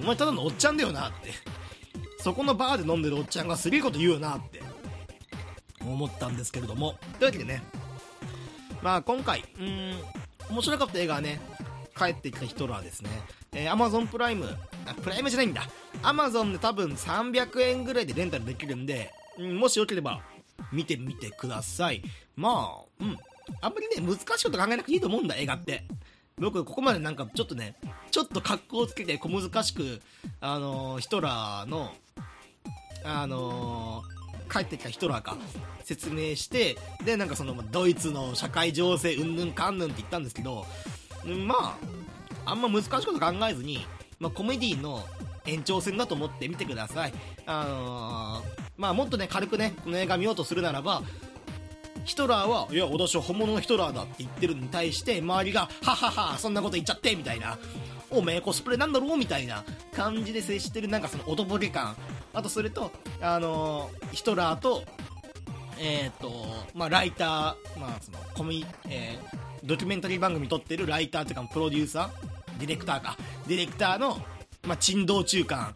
[0.00, 1.30] お前ただのおっちゃんだよなって。
[2.22, 4.62] そこのバーで飲んでるおっちゃんがすげえこと言うなって
[5.80, 7.62] 思ったんですけれどもというわけでね
[8.82, 9.94] まあ今回うん
[10.50, 11.40] 面白かった映画はね
[11.96, 13.10] 帰ってきたヒトラーですね。
[13.52, 14.46] えー、Amazon プライム、
[14.86, 15.68] あ、プライムじゃないんだ。
[16.02, 20.22] Amazon で多分300円ぐらいでレンタルできるんで、うん、もしよければ
[20.72, 22.02] 見てみてください。
[22.36, 23.18] まあ、うん。
[23.60, 25.84] あんまりね、難しいこと考えなくていいと思うんだ、映画って。
[26.38, 27.76] 僕、ここまでなんかちょっとね、
[28.10, 30.00] ちょっと格好つけて小難しく、
[30.40, 31.92] あのー、ヒトラーの、
[33.04, 35.36] あのー、帰ってきたヒトラーか、
[35.84, 40.66] 説明して、で、なんかその、ドイツの社会情勢、うんぬんかんぬんって言ったんですけど、
[41.46, 41.76] ま
[42.44, 43.86] あ、あんま難しいこと考えずに、
[44.18, 45.04] まあ、コメディの
[45.46, 47.12] 延長戦だと思って見てください。
[47.46, 51.02] あのー、まあ、もっとね、軽くね、この映画見ようとするならば、
[52.04, 57.58] ヒトラーは、いや、私は本物のヒトラーだって言ってるのに対して、周りが、ははは、そんなこと言っちゃって、みたいな。
[58.10, 61.96] おめえコスプレなんだろうみたいな感じで接してる、なんかそのおとぼけ感。
[62.32, 64.84] あと、それと、あのー、ヒトラーと、
[65.78, 73.16] えっ、ー、と、まあ、ライター、まあ、その、コミ、えー、ドキュメンタリー番組撮ってるライターというか、プロデューサーディレクターか。
[73.46, 74.18] ディレクターの、
[74.66, 75.74] まあ、珍道中間。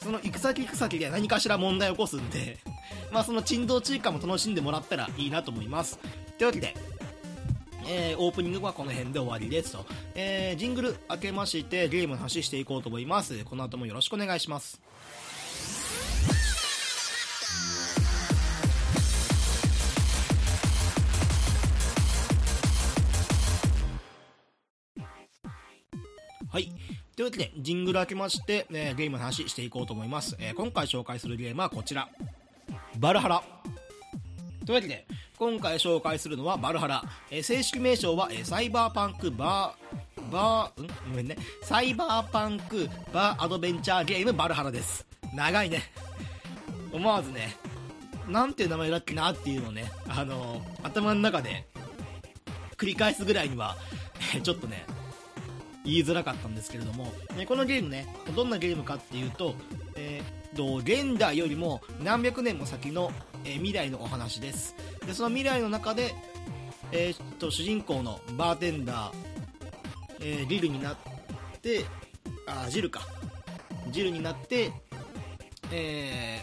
[0.00, 2.58] その行く先行く先で何かしら問題を起こすんで、
[3.10, 5.98] まあその珍道中華も楽しんでもらったらいいなと思います。
[6.38, 6.74] というわけで、
[7.88, 9.86] えー、オープニングはこの辺で終わりですと。
[10.14, 13.44] えー、ジングル開けましてゲームの話していこうと思います。
[13.44, 14.80] この後もよろしくお願いします。
[26.50, 26.72] はい。
[27.16, 30.36] というわけで、ジングル開けまして、えー、ゲームの話していこうと思います。
[30.38, 32.08] えー、今回紹介するゲームはこちら。
[32.98, 33.42] バルハラ。
[34.64, 35.06] というわけで、
[35.38, 37.04] 今回紹介するのはバルハラ。
[37.30, 40.86] えー、正式名称は、えー、サイバーパンクバー、バー、ん？
[41.10, 41.36] ごめんね。
[41.62, 45.06] サイバーパンクバーアドベンチャーゲームバルハラです。
[45.32, 45.82] 長いね。
[46.92, 47.54] 思わずね、
[48.28, 51.66] なんていう名前だっけなっていうのね、あのー、頭の中で
[52.76, 53.76] 繰り返すぐらいには、
[54.42, 54.84] ちょっとね、
[55.84, 59.54] 言いづらかったんですけれども、ね、このゲームね、どんなゲームかっていうと、
[59.94, 63.12] えー、と現代よりも何百年も先の、
[63.44, 64.74] えー、未来のお話です。
[65.06, 66.14] で、その未来の中で、
[66.92, 69.14] えー、と主人公のバーテンダー、
[70.20, 70.96] えー、リルになっ
[71.62, 71.84] て、
[72.46, 73.00] あ、ジルか。
[73.90, 74.72] ジルになって、
[75.70, 76.42] え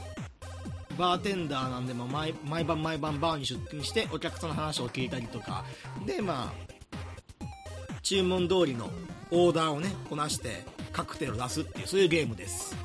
[0.94, 5.66] ー、バーテンダーなんで、まあ、毎毎晩毎晩バーに出勤してお客さんの話を聞いたりとか
[6.06, 6.76] でまあ
[8.02, 8.90] 注文通りの
[9.32, 12.76] オーダーをねこなしてカクテルを出すっていうそういうゲームです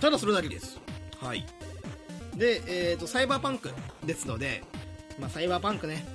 [0.00, 0.78] ただそれだけです
[1.20, 1.44] はい
[2.38, 3.70] で、えーと、サイバーパンク
[4.06, 4.62] ですので、
[5.18, 6.06] まあ、サイバーパンクね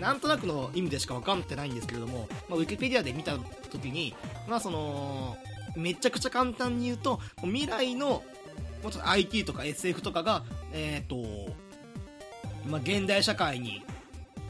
[0.00, 3.36] なんとなくの意味でしか分かってないんですけれども、まあ、ウィキペディアで見た
[3.70, 4.14] 時に、
[4.48, 5.36] まあ、その
[5.76, 8.22] めちゃくちゃ簡単に言うと未来の
[8.82, 11.52] もっと IT とか SF とかが、えーと
[12.66, 13.84] まあ、現代社会に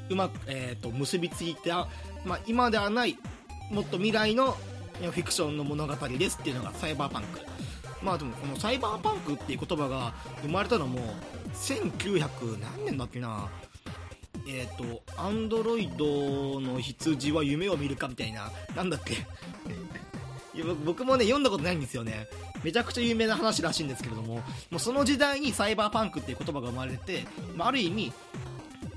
[0.08, 1.88] うまく、えーと結びついた、
[2.24, 3.18] まあ、今ではない
[3.70, 4.56] もっと未来の
[5.00, 7.51] フィクションの物語ですっていうのがサイバーパンク。
[8.02, 10.12] まあでもこのサイバーパンクっていう言葉が
[10.42, 11.00] 生まれたのも
[11.54, 13.48] 1900何年だっけな
[14.46, 19.26] えっ、ー、とアンドロイドの羊は夢を見るかみたいななんだっけ
[20.84, 22.26] 僕もね読んだことないんですよね。
[22.62, 24.42] めちゃくちゃ有名な話らしいんですけれどもも
[24.76, 28.12] うその時代にサイバーパンクっていう言葉が生まれて、まあ、ある意味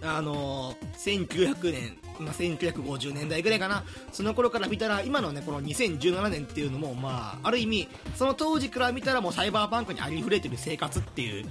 [0.04, 3.84] あのー、1900年まあ、1950年代ぐらいかな。
[4.12, 11.46] その頃から見たら今のねこの2017年っていうのもまあある意味その当時から見たらもうサイバーパンクにありふれてる生活っていう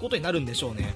[0.00, 0.94] ことになるんでしょうね。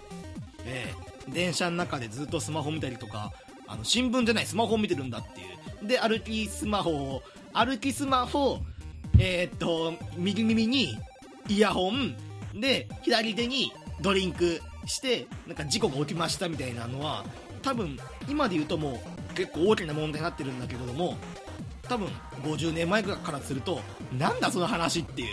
[0.64, 0.94] え
[1.29, 1.31] え。
[1.31, 3.33] 電車の中でずっとスマホ見たりとか
[3.66, 5.44] あの新聞じゃないスマホ見てるんだってい
[5.85, 5.88] う。
[5.88, 7.22] で歩きスマホを
[7.53, 8.61] 歩きスマホ
[9.18, 10.98] えー、っと右耳に
[11.48, 12.16] イヤホン
[12.55, 17.24] で左手にドリンクしてなんか事故が起きましたみたいなのは
[17.62, 17.98] 多分
[18.29, 19.01] 今で言うとも
[19.33, 21.17] う結構大きな問題になってるんだけれども
[21.89, 22.09] 多分
[22.43, 23.81] 50年前からすると
[24.19, 25.29] なんだその話っていう。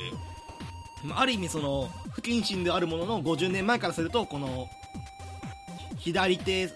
[1.16, 4.70] ある意味その不謹慎であるものの50年前からするとこの
[5.98, 6.70] 左手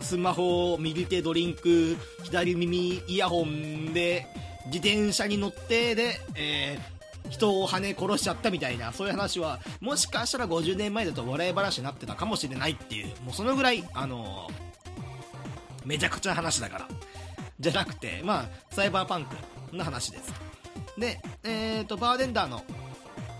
[0.00, 4.26] スマホ右手ドリンク左耳イヤホンで
[4.66, 14.65] 自転車に乗ってで、えー、人を跳ね殺しちゃったみたいなそういう話はもしかしたら50年前だと笑い話になってたかもしれないっていうもうそのぐらいあのー
[15.86, 16.88] めちゃくちゃ話だから。
[17.58, 19.36] じゃなくて、まあ、サイバーパンク
[19.74, 20.34] の話です。
[20.98, 22.62] で、えっ、ー、と、バーデンダーの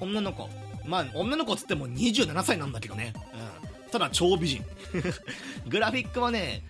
[0.00, 0.48] 女の子。
[0.85, 3.12] まあ、女の子っつっても27歳なんだけどね。
[3.85, 3.90] うん。
[3.90, 4.64] ただ、超美人。
[5.66, 6.62] グラフィックはね、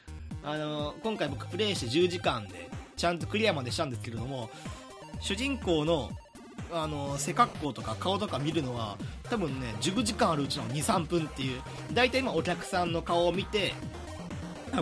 [0.43, 4.49] あのー、今回僕プレイして10時間で、ちゃんとクリアまでしたんですけれども、
[5.21, 6.11] 主人公の、
[6.73, 11.61] あのー、背格好とか顔とか見るのは、多分ね、10時間あるうちの2、3分っていう、
[11.93, 13.75] 大体今お客さんの顔を見て、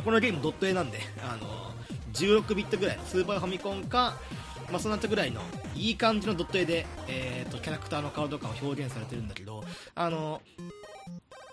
[0.02, 1.72] このゲームドット絵なんで、あの
[2.14, 4.16] 16ビットぐらいスーパーファミコンか、
[4.70, 5.40] まあ、その後ぐらいの
[5.74, 10.40] いい感じのドット絵で、えーと、キャラクターの顔とかを表現されてるんだけどあの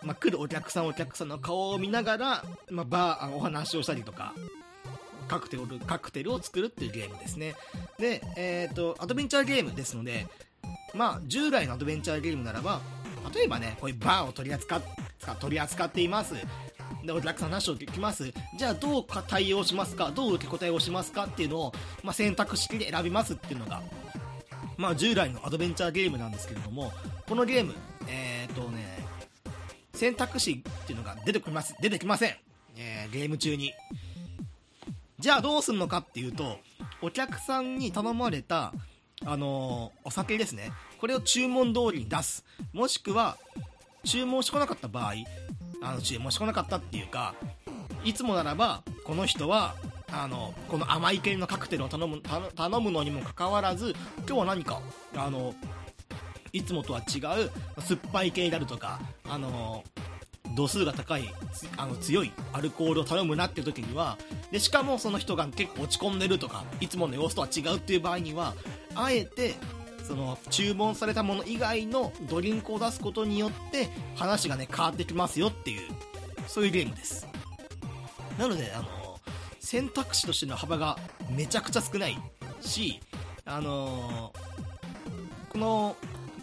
[0.04, 4.34] まあ、来るお客さんお客さんの顔を見ながら、まあ、バーお話をしたりとか
[5.28, 7.54] カクテルカクテルを作るっていうゲームですね。
[8.00, 10.28] で、えーと、アドベンチャーゲームですので
[10.94, 12.82] まあ従来のアドベンチャーゲームならば
[13.34, 14.82] 例えばねこういうバーを取り扱っ
[15.40, 16.34] 取り扱っています。
[17.04, 18.34] でお客さん話を聞きます。
[18.58, 20.12] じゃあどうか対応しますか？
[20.12, 21.74] どう受け答えをしますかっていうのを、
[22.04, 23.82] まあ、選択式で選びますっていうのが、
[24.78, 26.92] まあ、従来のアドベンチャーゲームなんですけれども
[27.28, 27.74] このゲーム
[28.08, 29.06] えっ、とね
[29.94, 32.36] 選択肢っていうのが出てきます出てきません、
[32.78, 33.74] えー、ゲーム中に。
[35.20, 36.58] じゃあどうすんのかっていうと
[37.02, 38.74] お客さんに頼まれた
[39.24, 40.72] あのー、お酒ですね。
[41.00, 42.44] これを注文通りに出す。
[42.74, 43.38] もしくは
[44.04, 45.14] 注文してこなかった場合
[45.82, 47.36] あの注文してこなかったっていうか
[48.04, 49.76] いつもならばこの人は
[50.12, 53.96] あのこの甘い系のカクテルを頼む頼むのにもかかわらず
[54.28, 54.82] 今日は何か
[55.16, 55.54] あの
[56.54, 59.84] いつもとは違う酸っぱい系であるとかあの
[60.56, 61.24] 度数が高い
[61.78, 64.18] あの強いアルコールを頼むなっていう時には
[64.52, 68.54] でしかもその人が結構落ち込んでるとかいつもの様子とは違うっていう場合には
[68.96, 69.56] あえて
[70.04, 75.82] その注文されたもの以外のドリンクを出すことによって話がね変わってきますよっていう
[76.48, 77.28] そういうゲームです。
[78.38, 79.20] なのであの
[79.60, 80.98] 選択肢としての幅が
[81.30, 82.18] めちゃくちゃ少ない
[82.62, 83.00] し
[83.46, 84.34] あの
[85.50, 85.96] この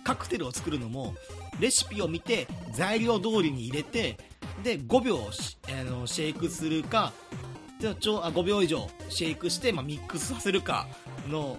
[0.04, 1.14] カクテルを作るのも
[1.60, 4.16] レシピを見て材料通りに入れて
[4.62, 7.12] で5秒あのシェイクするか
[7.80, 10.86] でちょあ5秒以上シェイクして、まあ、ミックスさせるか
[11.28, 11.58] の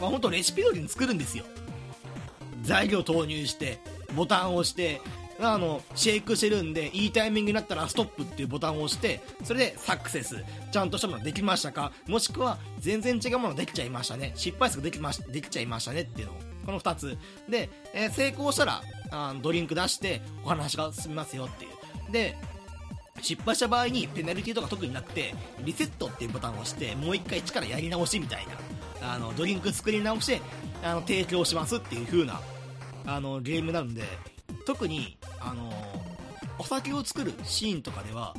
[0.00, 1.44] まあ、本当レシピ通りに作るんですよ。
[2.62, 3.78] 材料投入して
[4.14, 5.00] ボタンを押して
[5.42, 10.44] あのシェイクしてるんでいいタイミングになったらストップっていうボタンを押してそれでサクセス。
[10.70, 11.92] ちゃんとしたものできましたか？
[12.06, 14.32] もしくは全然違うものできちゃいましたね。
[14.34, 16.36] 失敗数できましできちゃいましたねっていうのを。
[16.66, 17.18] この2つ。
[17.48, 22.12] で、えー、成功したらあドリンク出してお話が進みますよっていう。
[22.12, 22.36] で
[23.22, 25.34] 失敗した場合にペナルティとか特になくて
[25.64, 28.52] リセットっていうボタンを押してもう一回一からやり直しみたいな。
[29.02, 30.42] あのドリンク作り直して
[30.82, 32.40] あの提供しますっていう風な
[33.06, 34.02] あのゲームなんで
[34.66, 35.70] 特にあの
[36.58, 38.34] お酒を作るシーンとかでは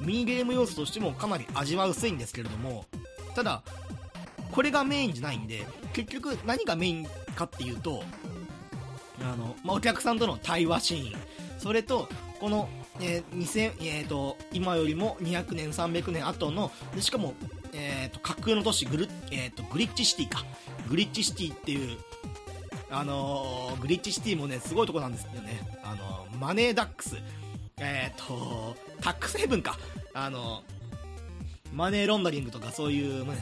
[0.00, 2.84] ミニゲーム要素としてもかなり味は薄いんですけれども
[3.34, 3.62] ただ
[4.50, 8.02] これがメインじゃないんで結局何がメインかっていうと
[9.22, 11.20] あの、まあ、お客さんとの対話シーン。
[11.58, 12.08] それと
[12.40, 12.68] この、
[13.00, 17.34] えー2000えーと、今よりも200年300年後のでしかも
[17.72, 20.44] えーと、架空の都市グル、えーと、グリッチシティか。
[20.88, 21.98] グリッチシティっていう
[22.90, 25.60] あのー、グリッチシティもねすごいとこなんですよね。
[25.82, 27.16] あのー、マネーダックス。
[27.78, 29.78] え、ー、とタックスヘブンか。
[30.12, 30.62] あの
[31.72, 33.32] マネーロンダリングとかそういう、ね、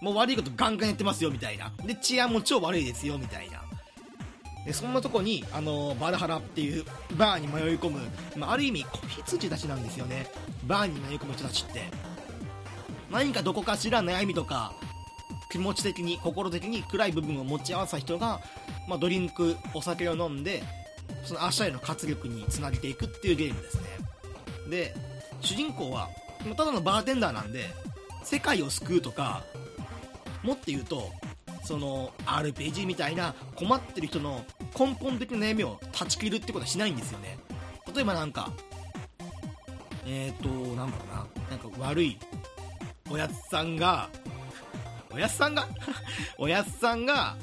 [0.00, 1.72] もう悪いことガンガンやってますよみたいな。
[1.84, 3.62] で治安も超悪いですよみたいな。
[4.64, 6.84] でそんなとこに、あのバルハラっていう
[7.16, 8.00] バーに迷い込む、
[8.36, 10.26] まあ、ある意味子羊たちなんですよね。
[10.66, 11.82] バーに迷い込む人たちって。
[13.16, 14.74] 何かどこかしら悩みとか
[15.50, 18.42] 気持ち的に心的に暗い部分を持ち合わせた人が、
[18.86, 20.62] まあ、ドリンクお酒を飲んで
[21.24, 23.84] その明日への活力につなげていくっていうゲームですね。
[24.68, 24.94] で
[25.40, 26.10] 主人公は
[26.58, 27.70] ただのバーテンダーなんで
[28.22, 29.44] 世界を救うとか
[30.42, 31.10] もっと言うと
[31.64, 34.44] その RPG みたいな困ってる人の
[34.78, 37.38] 根本的な悩みを断ち切るってことはしないんですよね。
[37.94, 38.52] 例えばなんか
[40.04, 41.26] えっ、ー、となんだろうな。
[41.48, 42.18] なんか悪い
[43.10, 44.08] おやつさんが、
[45.12, 45.68] おやつさんが
[46.38, 47.36] おやつさんが、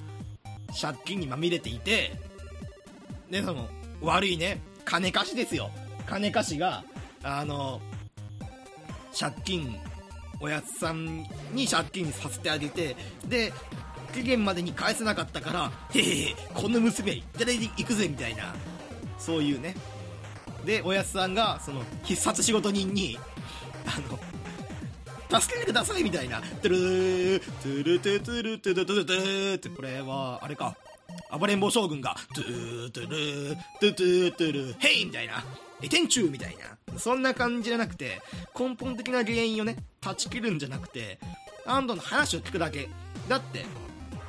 [0.80, 2.20] 借金にまみれていて、
[3.30, 3.70] で、その、
[4.02, 5.72] 悪いね、金貸しですよ。
[6.06, 6.84] 金貸しが、
[7.24, 7.82] あの、
[9.18, 9.80] 借金、
[10.40, 12.96] おやつさんに借金させてあげて、
[13.26, 13.54] で、
[14.14, 18.54] 期限までに返せなかったから、へへへ、この娘、いただいて行くぜ、みたいな、
[19.18, 19.76] そういうね。
[20.66, 23.18] で、おやつさんが、その、必殺仕事人に、
[23.86, 24.20] あの、
[25.42, 30.76] 助けてくださいみたいな、トゥルー、トゥルトゥトゥルトゥルトゥトゥって、これは、あれか、
[31.38, 35.44] 暴れん坊将軍が、トゥートゥルー、トゥトゥトゥル、ヘイみたいな、
[35.82, 38.22] え、天誅みたいな、そんな感じじゃなくて、
[38.58, 41.20] 根本的な原因をね、断ち切るんじゃなくて、
[41.66, 42.90] アンドの話を聞くだけ。
[43.28, 43.66] だって、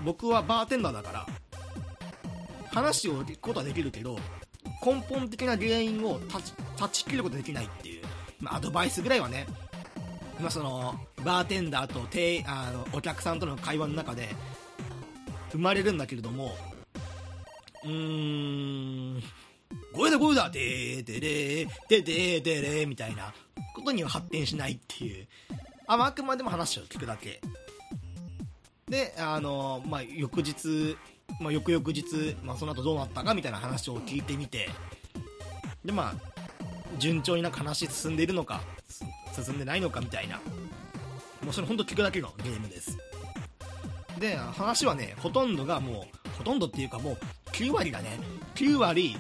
[0.03, 1.27] 僕はバーテンダーだから、
[2.73, 4.19] 話を聞くことはできるけど、
[4.85, 6.21] 根本的な原因を
[6.77, 8.05] 断ち切ることができないっていう、
[8.41, 9.47] まあ、アドバイスぐらいはね、
[10.41, 14.29] まあ、そのバーテンダーとてあのお客さんとの会話の中で
[15.53, 16.53] 生まれるんだけれども
[17.85, 19.23] うーん
[19.93, 23.33] 声だ声だてーてれーててーてれーみたいな
[23.75, 25.27] ことには発展しないっていう。
[25.87, 27.41] ああくまでも話を聞くだけ。
[28.89, 30.97] であのまあ翌日、
[31.41, 34.69] まあ、翌々日、まあ、その後どうなったかみたいな話を聞いてみて。
[35.85, 36.15] でまあ
[36.99, 38.61] 順調になんか話進んでいるのか。
[39.35, 40.41] 進んでないのかみたいな。
[41.43, 42.97] もうそれ本当聞くだけのゲームです。
[44.19, 47.19] で話はねほとんどがもうほとんどっていうかもう
[47.53, 48.19] 9割だね
[48.55, 49.17] 9割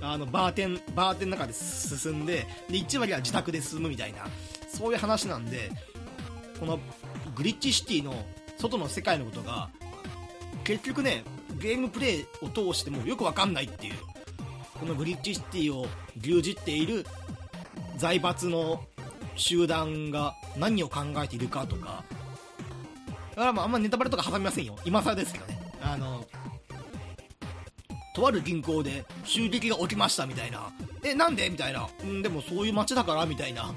[0.00, 4.26] あのバーテンバーテンの中で進んでで1割は自宅で進むみたいな
[4.68, 5.70] そういう話なんで
[6.58, 6.78] この
[7.34, 8.14] グリッチシティの
[8.58, 9.70] 外の世界のことが
[10.64, 11.24] 結局ね
[11.60, 13.94] ゲームプレイを通してもよくわかんないっていう
[14.78, 15.86] このグリッチシティを
[16.20, 17.06] 牛耳っている
[17.96, 18.82] 財閥の
[19.36, 22.04] 集団が何を考えているかとか。
[23.30, 24.76] だからまああんまネタバレとか挟みませんよ。
[24.84, 25.58] 今更ですけどね。
[25.80, 26.24] あの
[28.14, 30.70] とある銀行で襲撃が起きましたみたいな。
[31.02, 31.48] えなんで？
[31.48, 31.88] みたいな。
[32.02, 33.72] うんでもそういう街だからみたいな。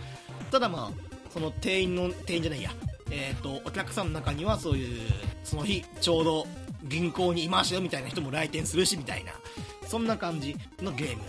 [0.51, 2.71] ただまあその店員の店員じゃないや。
[3.11, 5.09] えっ、ー、とお客さんの中にはそういう
[5.43, 6.47] その日ちょうど
[6.83, 9.31] 銀行にいましたよみたいな人も来店するしみたいな。
[9.87, 11.23] そんな感じのゲーム。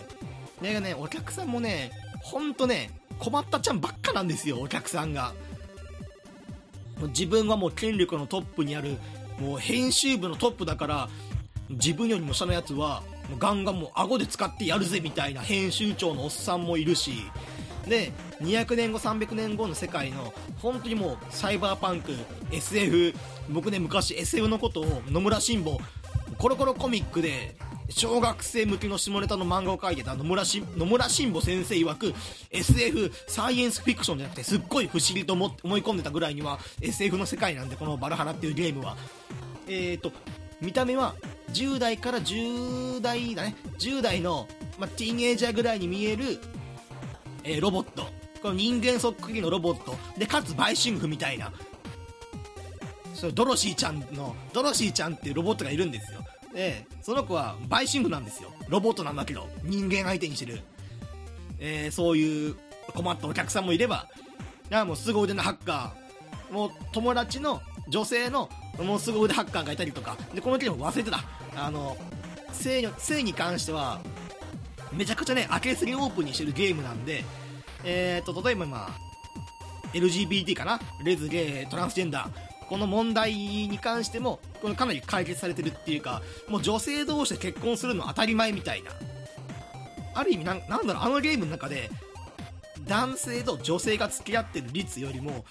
[0.62, 5.32] でねお客さんもねほんとね困ったちゃんばっかなんですよお客さんが。
[7.08, 8.96] 自分はもう権力のトップにある
[9.38, 11.08] もう編集部のトップだから
[11.68, 13.02] 自分よりも下のやつは
[13.38, 17.30] ガンガンもう顎で使ってやるぜみたいな編集長のおっさんもいるし。
[17.86, 22.12] で200年後300年後の世界の本当にもうサイバーパンク
[22.50, 23.14] SF
[23.48, 25.78] 僕ね昔 SF のことを野村慎吾
[26.36, 27.56] コロコロコミックで
[27.88, 32.14] 小学生向けの下ネタの漫画を描いてた野村し野村慎吾先生曰く
[32.50, 38.96] SF サイエンスフィクションじゃなくてすっごい不思議と思い込んでたぐらいには SF の世界なんでこのバラハラっていうゲームは。
[39.68, 40.12] えーと
[40.60, 41.14] 見た目は
[41.52, 43.56] 10代から10代だね。
[43.78, 46.38] 10代の、まあ、ティーンエイジャーぐらいに見える、
[47.44, 48.04] えー、ロボット。
[48.42, 49.94] この人間そっくりのロボット。
[50.18, 51.52] でかつ売春婦みたいな。
[53.14, 56.20] そドロシーちゃんのドロシーちゃんっていうロボットがいるんですよ。
[56.56, 58.50] でその子は売春婦なんですよ。
[58.68, 60.60] ロボットなんだけど人間相手にしてる、
[61.58, 62.56] えー、そういう
[62.94, 64.08] 困ったお客さんもいれば
[64.70, 66.52] いやもう凄腕のハッカー。
[66.54, 68.48] もう友達の女性の
[68.82, 70.16] もう凄腕ハッカーがいたりとか。
[70.34, 71.20] でこのゲーム忘れてた。
[71.56, 71.96] あの
[72.52, 74.00] 性に性に関しては
[74.92, 77.22] めちゃくちゃね開けすぎオープンにしてるゲームなんで
[77.84, 78.90] えーと例えばまあ
[79.92, 80.80] LGBT かな？
[81.04, 82.55] レズゲートランスジェンダー。
[82.68, 88.90] この問題に関してもこれかなり解決されてるっていうかもう女性同士で結婚するの当たり前みたいな。
[90.14, 91.90] ある意味なんなんだろうあのゲームの中で
[92.84, 95.44] 男性と女性が付き合ってる率よりも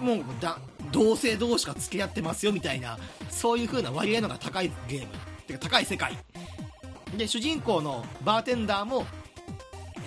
[0.00, 0.58] もうだ
[0.92, 2.98] 同性同士が付き合ってますよみたいな
[3.28, 5.08] そういう風な割合のが高いゲーム。
[5.46, 6.16] てか高い世界。
[7.16, 9.06] で主人公のバーテンダーも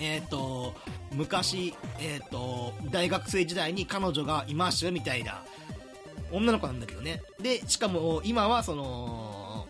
[0.00, 0.74] えっ、ー、と
[1.12, 5.42] 昔、えっ、ー、と大学生時代に彼女がいましたよみたいな。
[6.32, 7.22] 女の子なんだけどね。
[7.40, 9.66] でしかも今はその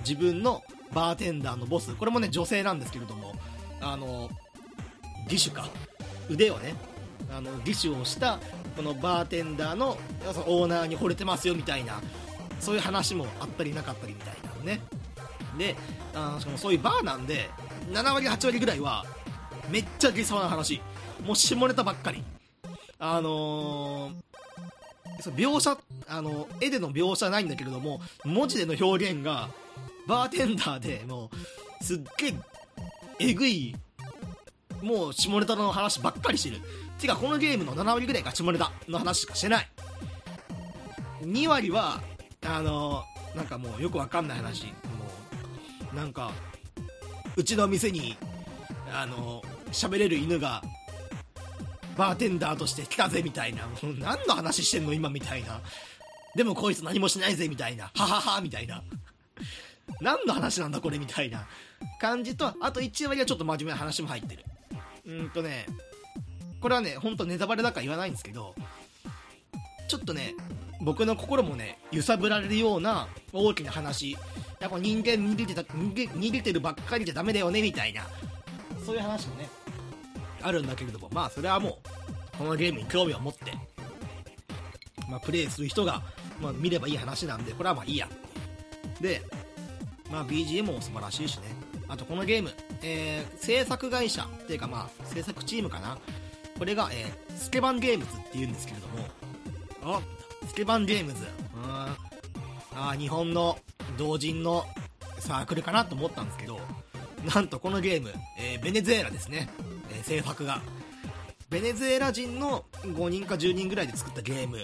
[0.00, 0.62] 自分の
[0.92, 1.94] バーテンダーのボス。
[1.94, 3.34] これもね女性なんですけれども
[3.80, 4.30] あの
[5.30, 5.68] 義手か。
[6.28, 6.74] 腕をね
[7.30, 8.38] あの義手をした
[8.76, 9.96] このバーテンダーの
[10.46, 12.00] オーナーに惚れてますよみたいな
[12.60, 14.80] そういう話もあったりなかったりみたいなのね。
[15.58, 15.76] で
[16.14, 17.48] あしかもそういうバーなんで
[17.90, 19.04] 7割8割ぐらいは
[19.68, 20.80] めっちゃ下そうな話。
[21.24, 22.22] もう下ネタばっかり。
[22.98, 24.33] あのー
[25.36, 29.48] 描写あの絵での描写ないんだけれども文字での表現が
[30.06, 31.30] バーテンダーでも
[31.80, 32.34] うすっげえ
[33.18, 33.74] えぐい
[34.82, 36.60] もう下ネタの話ばっかりしてる。
[36.98, 39.68] てかこのゲームの7割ぐらいが下ネタの話しかしてない。
[41.22, 42.02] 2割は
[42.46, 43.02] あの
[43.34, 44.66] なんかもうよくわかんない話。
[44.66, 44.72] も
[45.92, 46.32] うなんか
[47.36, 48.16] うちの店に
[48.92, 49.42] あの
[49.72, 50.62] 喋れる犬が
[51.96, 55.60] バーテンダーとして来たぜみたいな、もう何の話してんの今みたいな。
[56.34, 57.90] でもこいつ何もしないぜみたいな。
[57.94, 58.82] はははみたいな。
[60.00, 61.46] 何の話なんだこれみたいな
[62.00, 64.44] 感じと、あと1割はちょっと真面目な話も入ってる。
[65.06, 65.66] うんとね、
[66.60, 68.54] これはね、ほんとネタバレだから言わないんですけど、
[69.86, 70.34] ちょっとね、
[70.80, 74.16] 僕の心もね、揺さぶられるような大きな話。
[74.60, 78.06] やっぱ人間逃げてた、逃げてるばっかりじゃダメだよねみたいな。
[78.84, 79.48] そういう話もね、
[80.44, 81.78] あるんだけれども、まあそれはも
[82.34, 83.52] う、このゲームに興味を持って、
[85.08, 86.02] まあプレイする人が、
[86.40, 88.08] まあ見ればいい話なんで、これはまあいいや。
[89.00, 89.22] で、
[90.10, 91.44] まあ BGM も素晴らしいしね。
[91.88, 92.50] あとこのゲーム、
[92.82, 95.98] えー、制作会社っていうかまあ制作チームかな。
[96.58, 98.88] これが、えー、スケバンゲームズっていうんですけれど
[99.88, 100.00] も、あ、
[100.46, 101.24] スケバンゲームズ。
[101.54, 101.96] うん。
[102.76, 103.58] あ日本の
[103.96, 104.64] 同人の
[105.18, 106.60] サークルかなと思ったんですけど、
[107.34, 109.48] なんとこのゲーム、えー、ベネズエラですね。
[110.04, 110.60] 制作が。
[111.50, 114.58] ベネズエラ人の5人か10人ぐらいで作ったゲーム。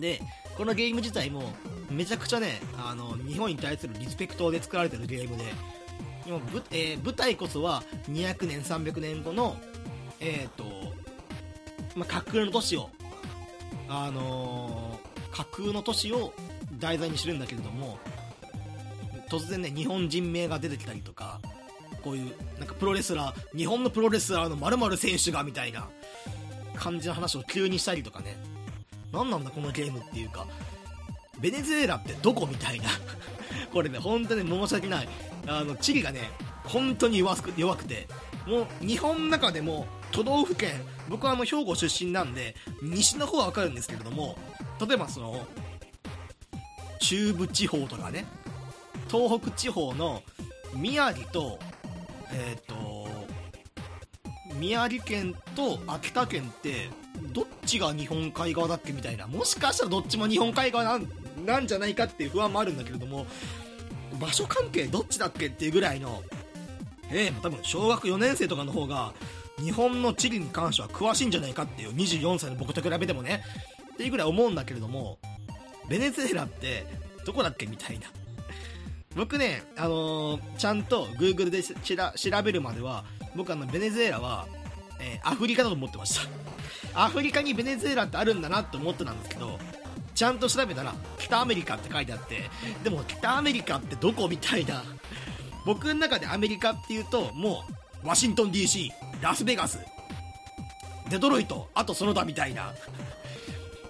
[0.00, 0.20] で
[0.56, 1.52] このゲーム自体も
[1.90, 5.44] めちゃくちゃねあの日本に対するリスペクトで作られてるゲームで。
[6.26, 9.56] 今ぶ、えー舞台こそは200年300年後の
[10.20, 10.64] えっ、と、
[11.96, 12.90] まあ、架空の都市を
[13.88, 16.34] あのー架空の都市を
[16.78, 17.98] 題材にしてるんだけれども
[19.30, 21.40] 突然ね日本人名が出てきたりとか
[22.08, 25.88] こういうなんかプロレスラー日本のプロレスラーの〇〇選手がみたいな
[26.74, 28.34] 感じの話を急にしたりとかね。
[29.12, 30.46] 何なんだこのゲームっていうか。
[31.38, 32.88] ベネズエラってどこみたいな。
[33.74, 35.08] これね本当に申し訳ない。
[35.46, 36.30] あの地理がね
[36.64, 38.08] 本当に弱く弱くて。
[38.46, 40.70] もう日本の中でも都道府県
[41.10, 44.38] 僕はあの兵庫出身なんで西の方は分かるんですけれども
[44.80, 45.46] 例えばその
[46.98, 48.24] 中部地方とかね
[49.10, 50.22] 東北地方の
[50.74, 51.58] 宮城と
[52.32, 53.08] えっ、と
[54.58, 56.90] 宮城県と秋田県って
[57.32, 61.00] どっちが日本海側だっけみたいなもしかしたらどっちも日本海側
[61.44, 63.26] なんじゃないかっていう不安もあるんだけれども
[64.20, 66.22] 場所関係どっちだっけっていうぐらいの
[67.10, 69.12] ええ多分小学4年生とかの方が
[69.58, 73.42] 日本の地理に関しては詳しいんじゃないかっていう24歳の僕と比べてもね
[73.94, 75.18] っていうぐらい思うんだけれども
[75.88, 76.86] ベネズエラって
[77.24, 78.06] どこだっけみたいな。
[79.16, 83.04] 僕ね、あのーちゃんと Google で調べるまでは
[83.34, 84.46] 僕あのベネズエラは、
[85.00, 86.20] えーアフリカだと思ってまし
[86.94, 87.04] た。
[87.04, 89.58] アフリカにベネズエラってあるんだなって思ってたんですけど
[90.14, 92.48] ちゃんと調べたら北アメリカって書いてあって
[92.82, 94.82] でも北アメリカってどこみたいな。
[95.66, 97.64] 僕の中でアメリカっていうとも
[98.02, 98.88] うワシントン DC
[99.20, 99.78] ラスベガス。
[101.10, 102.72] デトロイトあとその他みたいな。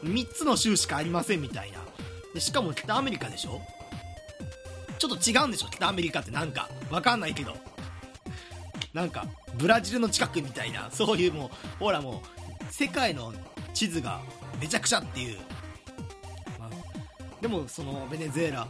[0.05, 1.79] 3つの州しかありませんみたいな。
[2.35, 3.61] でしかも北アメリカでしょ？
[4.99, 5.69] ちょっと違うんでしょ？
[5.71, 6.69] 北アメリカってなんか。
[6.91, 7.57] わかんないけど。
[8.93, 9.27] なんか
[9.57, 10.91] ブラジルの近くみたいな。
[10.91, 12.23] そういうもうほらも
[12.61, 13.33] う世界の
[13.75, 14.21] 地図が
[14.61, 15.39] めちゃくちゃっていう、
[16.59, 16.71] まあ
[17.41, 18.67] でもそのベネズエラ。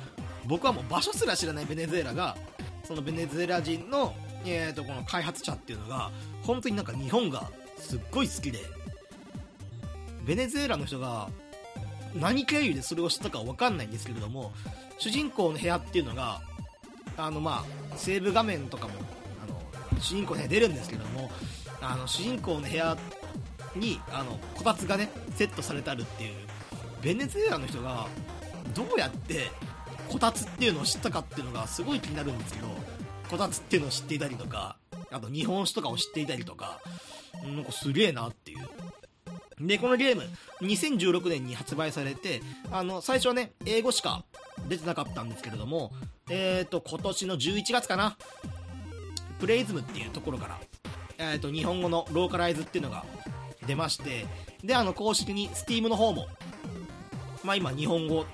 [0.46, 2.36] 僕はもう場所すら知らないベネズエラが
[2.84, 4.14] そのベネズエラ人の,、
[4.44, 6.10] えー、とこの開発者っていうのが
[6.42, 8.60] 本当になんか日本がすっごい好きで。
[10.24, 11.30] ベネズエラの人が
[12.14, 14.52] 何経由でそれを知ったかは分かんないんですけれども
[14.98, 16.40] 主人公の部屋っていうのが
[17.16, 18.94] あのまあセーブ画面とかも
[19.42, 21.30] あの主人公の部屋出るんですけども
[21.80, 22.96] あの主人公の部屋
[23.76, 26.34] にあのこたつがねセットされてあるっていう
[27.02, 28.06] ベネズエラの人が
[28.74, 29.50] どうやって
[30.08, 32.68] こたつっていうのを知ったかっていうのがすごい気になるんですけど
[33.30, 34.76] こたつっていうのを知っていたりとか
[35.10, 36.80] あと日本酒とかを知っていたりとか
[37.44, 38.57] なんかすげえなっていう。
[39.60, 40.22] で、このゲーム、
[40.62, 44.24] 2016年に発売されて、あの、最初はね、英語しか
[44.68, 45.92] 出てなかったんですけれども、
[46.30, 48.16] えっ、と、今年の11月かな、
[49.40, 50.60] プレイズムっていうところから、
[51.18, 53.04] えっ、と、日本語のローカライズっていうのが
[53.66, 54.26] 出まして、
[54.62, 56.26] で、あの、公式に Steam の方も、
[57.42, 58.24] まあ今、日本語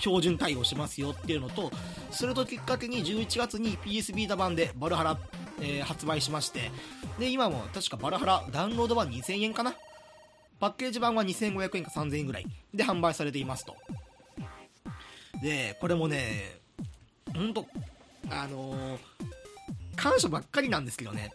[0.00, 1.70] 標準対応しますよっていうのと、
[2.10, 5.18] それときっかけに11月に PS ビータ版でバルハラ、
[5.60, 6.70] えー発売しまして、
[7.18, 9.74] で、今も確かバルハラダウンロード版2000円かな。
[10.60, 13.76] パッケージ版は2500円か3000円ぐらいで販売されていますと。
[15.42, 16.60] で、これもね、
[17.34, 17.66] ほんと、
[18.28, 18.98] あのー
[20.00, 21.30] 感謝ばっかりなんですけどね。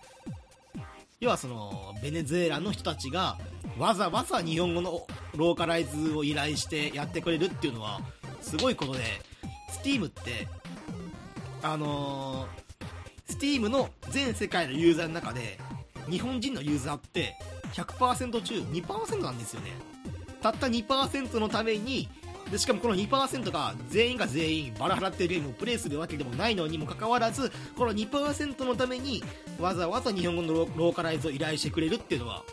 [1.19, 3.37] 要はその、ベネズエラの人たちが、
[3.77, 5.05] わざわざ日本語の
[5.35, 8.01] ローカライズを依頼してやってくれるっていうのは、
[8.41, 9.01] すごいことで、
[9.69, 10.47] Steam って、
[11.61, 15.59] あのー、Steam の全世界のユーザーの中で、
[16.09, 17.35] 日本人のユーザーって
[17.75, 19.71] 100%中2%なんですよね
[20.41, 22.07] たった2%のために
[22.51, 29.23] でしかもこの2%が全員が全員バラ払ってるゲームをプレイするわけでもないのにもかかわらずこの2%のために
[29.59, 32.43] わざわざ日本語のロローカライズを依頼してくれるっていうのは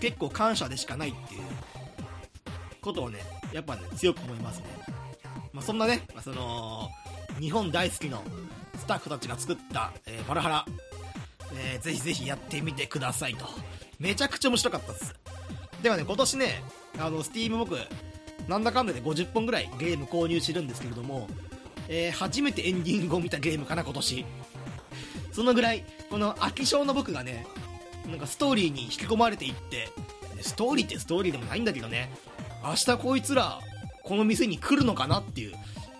[0.00, 1.40] 結構感謝でしかないっていう
[2.80, 3.18] ことをね
[3.52, 4.66] やっぱね強く思いますね、
[5.52, 6.88] まあ、そんなね、まあその
[7.40, 8.22] 日本大好きの
[8.78, 10.64] スタッフたちが作った、えーバラハラ
[11.56, 13.46] えーぜひぜひやってみてくださいと。
[14.04, 15.14] めちゃくちゃ面白かったです。
[15.82, 16.62] ではね、今年ね、
[16.98, 17.78] あの、スティーム僕、
[18.46, 21.26] なんだかんだで50本ぐらいゲーム購入してるんですけれども、
[21.88, 24.26] えー初めてエンディングを見たゲームかな、今年。
[25.32, 27.46] そのぐらい、この飽き性の僕がね、
[28.06, 29.88] なんかストーリーに引き込まれていって、
[30.42, 32.10] ストーリーってストーリーでもないんだけどね、
[32.62, 33.58] 明日こいつら、
[34.02, 35.54] この店に来るのかなっていう、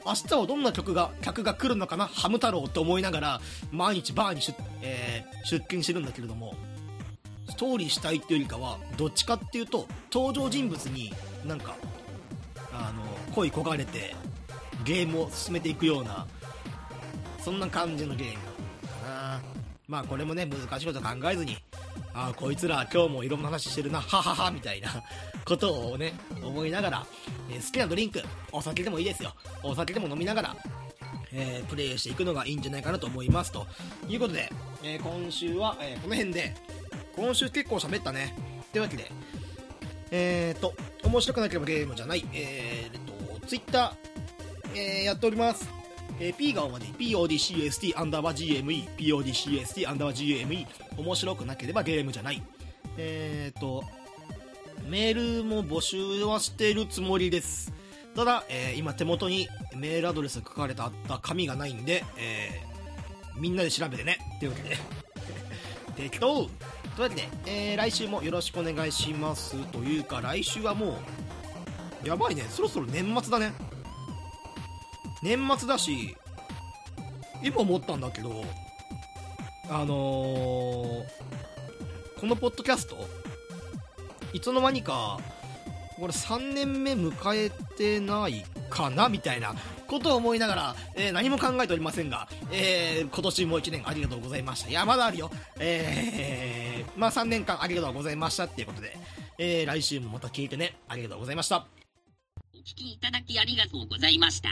[0.04, 3.40] 明日はどんな曲が、客が来るのかな、ハム太郎って思いながら、
[3.72, 6.54] 毎日バーに出,、えー出勤してるんだけれども、
[7.48, 11.12] ストーリーしたいっていうよりかは、どっちかっていうと、登場人物に
[11.44, 11.76] なんか、
[12.72, 13.02] あの、
[13.34, 14.14] 恋焦がれて、
[14.84, 16.26] ゲームを進めていくような、
[17.42, 18.34] そんな感じのゲーム
[19.02, 19.40] かな。
[19.86, 21.56] まあこれもね、難しいこと考えずに、
[22.14, 24.88] ああこいつら今日もいろんな話してるなはははみたいな
[25.44, 27.06] ことをね思いながら、
[27.50, 28.22] えー好きなドリンク
[28.52, 29.32] お酒でもいいですよ
[29.64, 30.56] お酒でも飲みながら
[31.32, 33.66] えープレイしていくのがいいんじゃないかなと思いますと
[34.08, 34.48] いうことで、
[34.84, 36.54] えー今週は、えーこの辺で
[37.16, 38.34] 今週結構喋ったね。
[38.72, 39.10] というわけで
[40.10, 42.24] えーと面白くなければゲームじゃない。
[42.32, 45.68] えーとツイッター、えーやっております。
[46.20, 52.42] えー P が主に PODCST アンダーバー GME PODCST アンダーバー GME 面白くなければゲームじゃない。
[52.96, 53.84] えーと
[54.88, 57.72] メールも募集はしているつもりです。
[58.14, 60.90] ただ、えー今手元にメールアドレスが書かれた
[61.22, 62.74] 紙がないんで、えー
[63.40, 64.18] みんなで調べてね。
[64.38, 64.76] というわけで。
[65.96, 66.48] 適当
[66.96, 70.98] というわけで、えー来週もよろしくお願いしますというか来週はも
[72.04, 72.42] うやばいね。
[72.48, 73.52] そろそろ年末だね。
[75.22, 76.16] 年末だし
[77.42, 78.44] 今思ったんだけど
[79.68, 81.04] あのー
[82.20, 82.96] このポッドキャスト
[84.32, 85.18] いつの間にか
[85.96, 89.54] これ3年目迎えてないかなみたいな
[89.86, 98.96] ことを思いながら、えー何も考えておりませんが、えー今年も1年ありがとうございましたいやまだあるよえーまあ3年間ありがとうございましたっていうことで、
[99.38, 101.66] えー来週もまた聞いてねありがとうございました
[102.54, 104.48] お聞きいただきありがとうございました。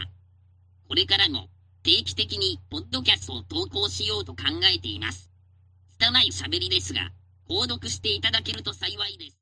[0.89, 1.49] これからも
[1.83, 4.43] 定期的にポッドキャストを投稿しようと考
[4.75, 5.31] えています。
[5.99, 7.11] 拙い喋りですが、
[7.49, 9.39] 購読していただけると幸いです。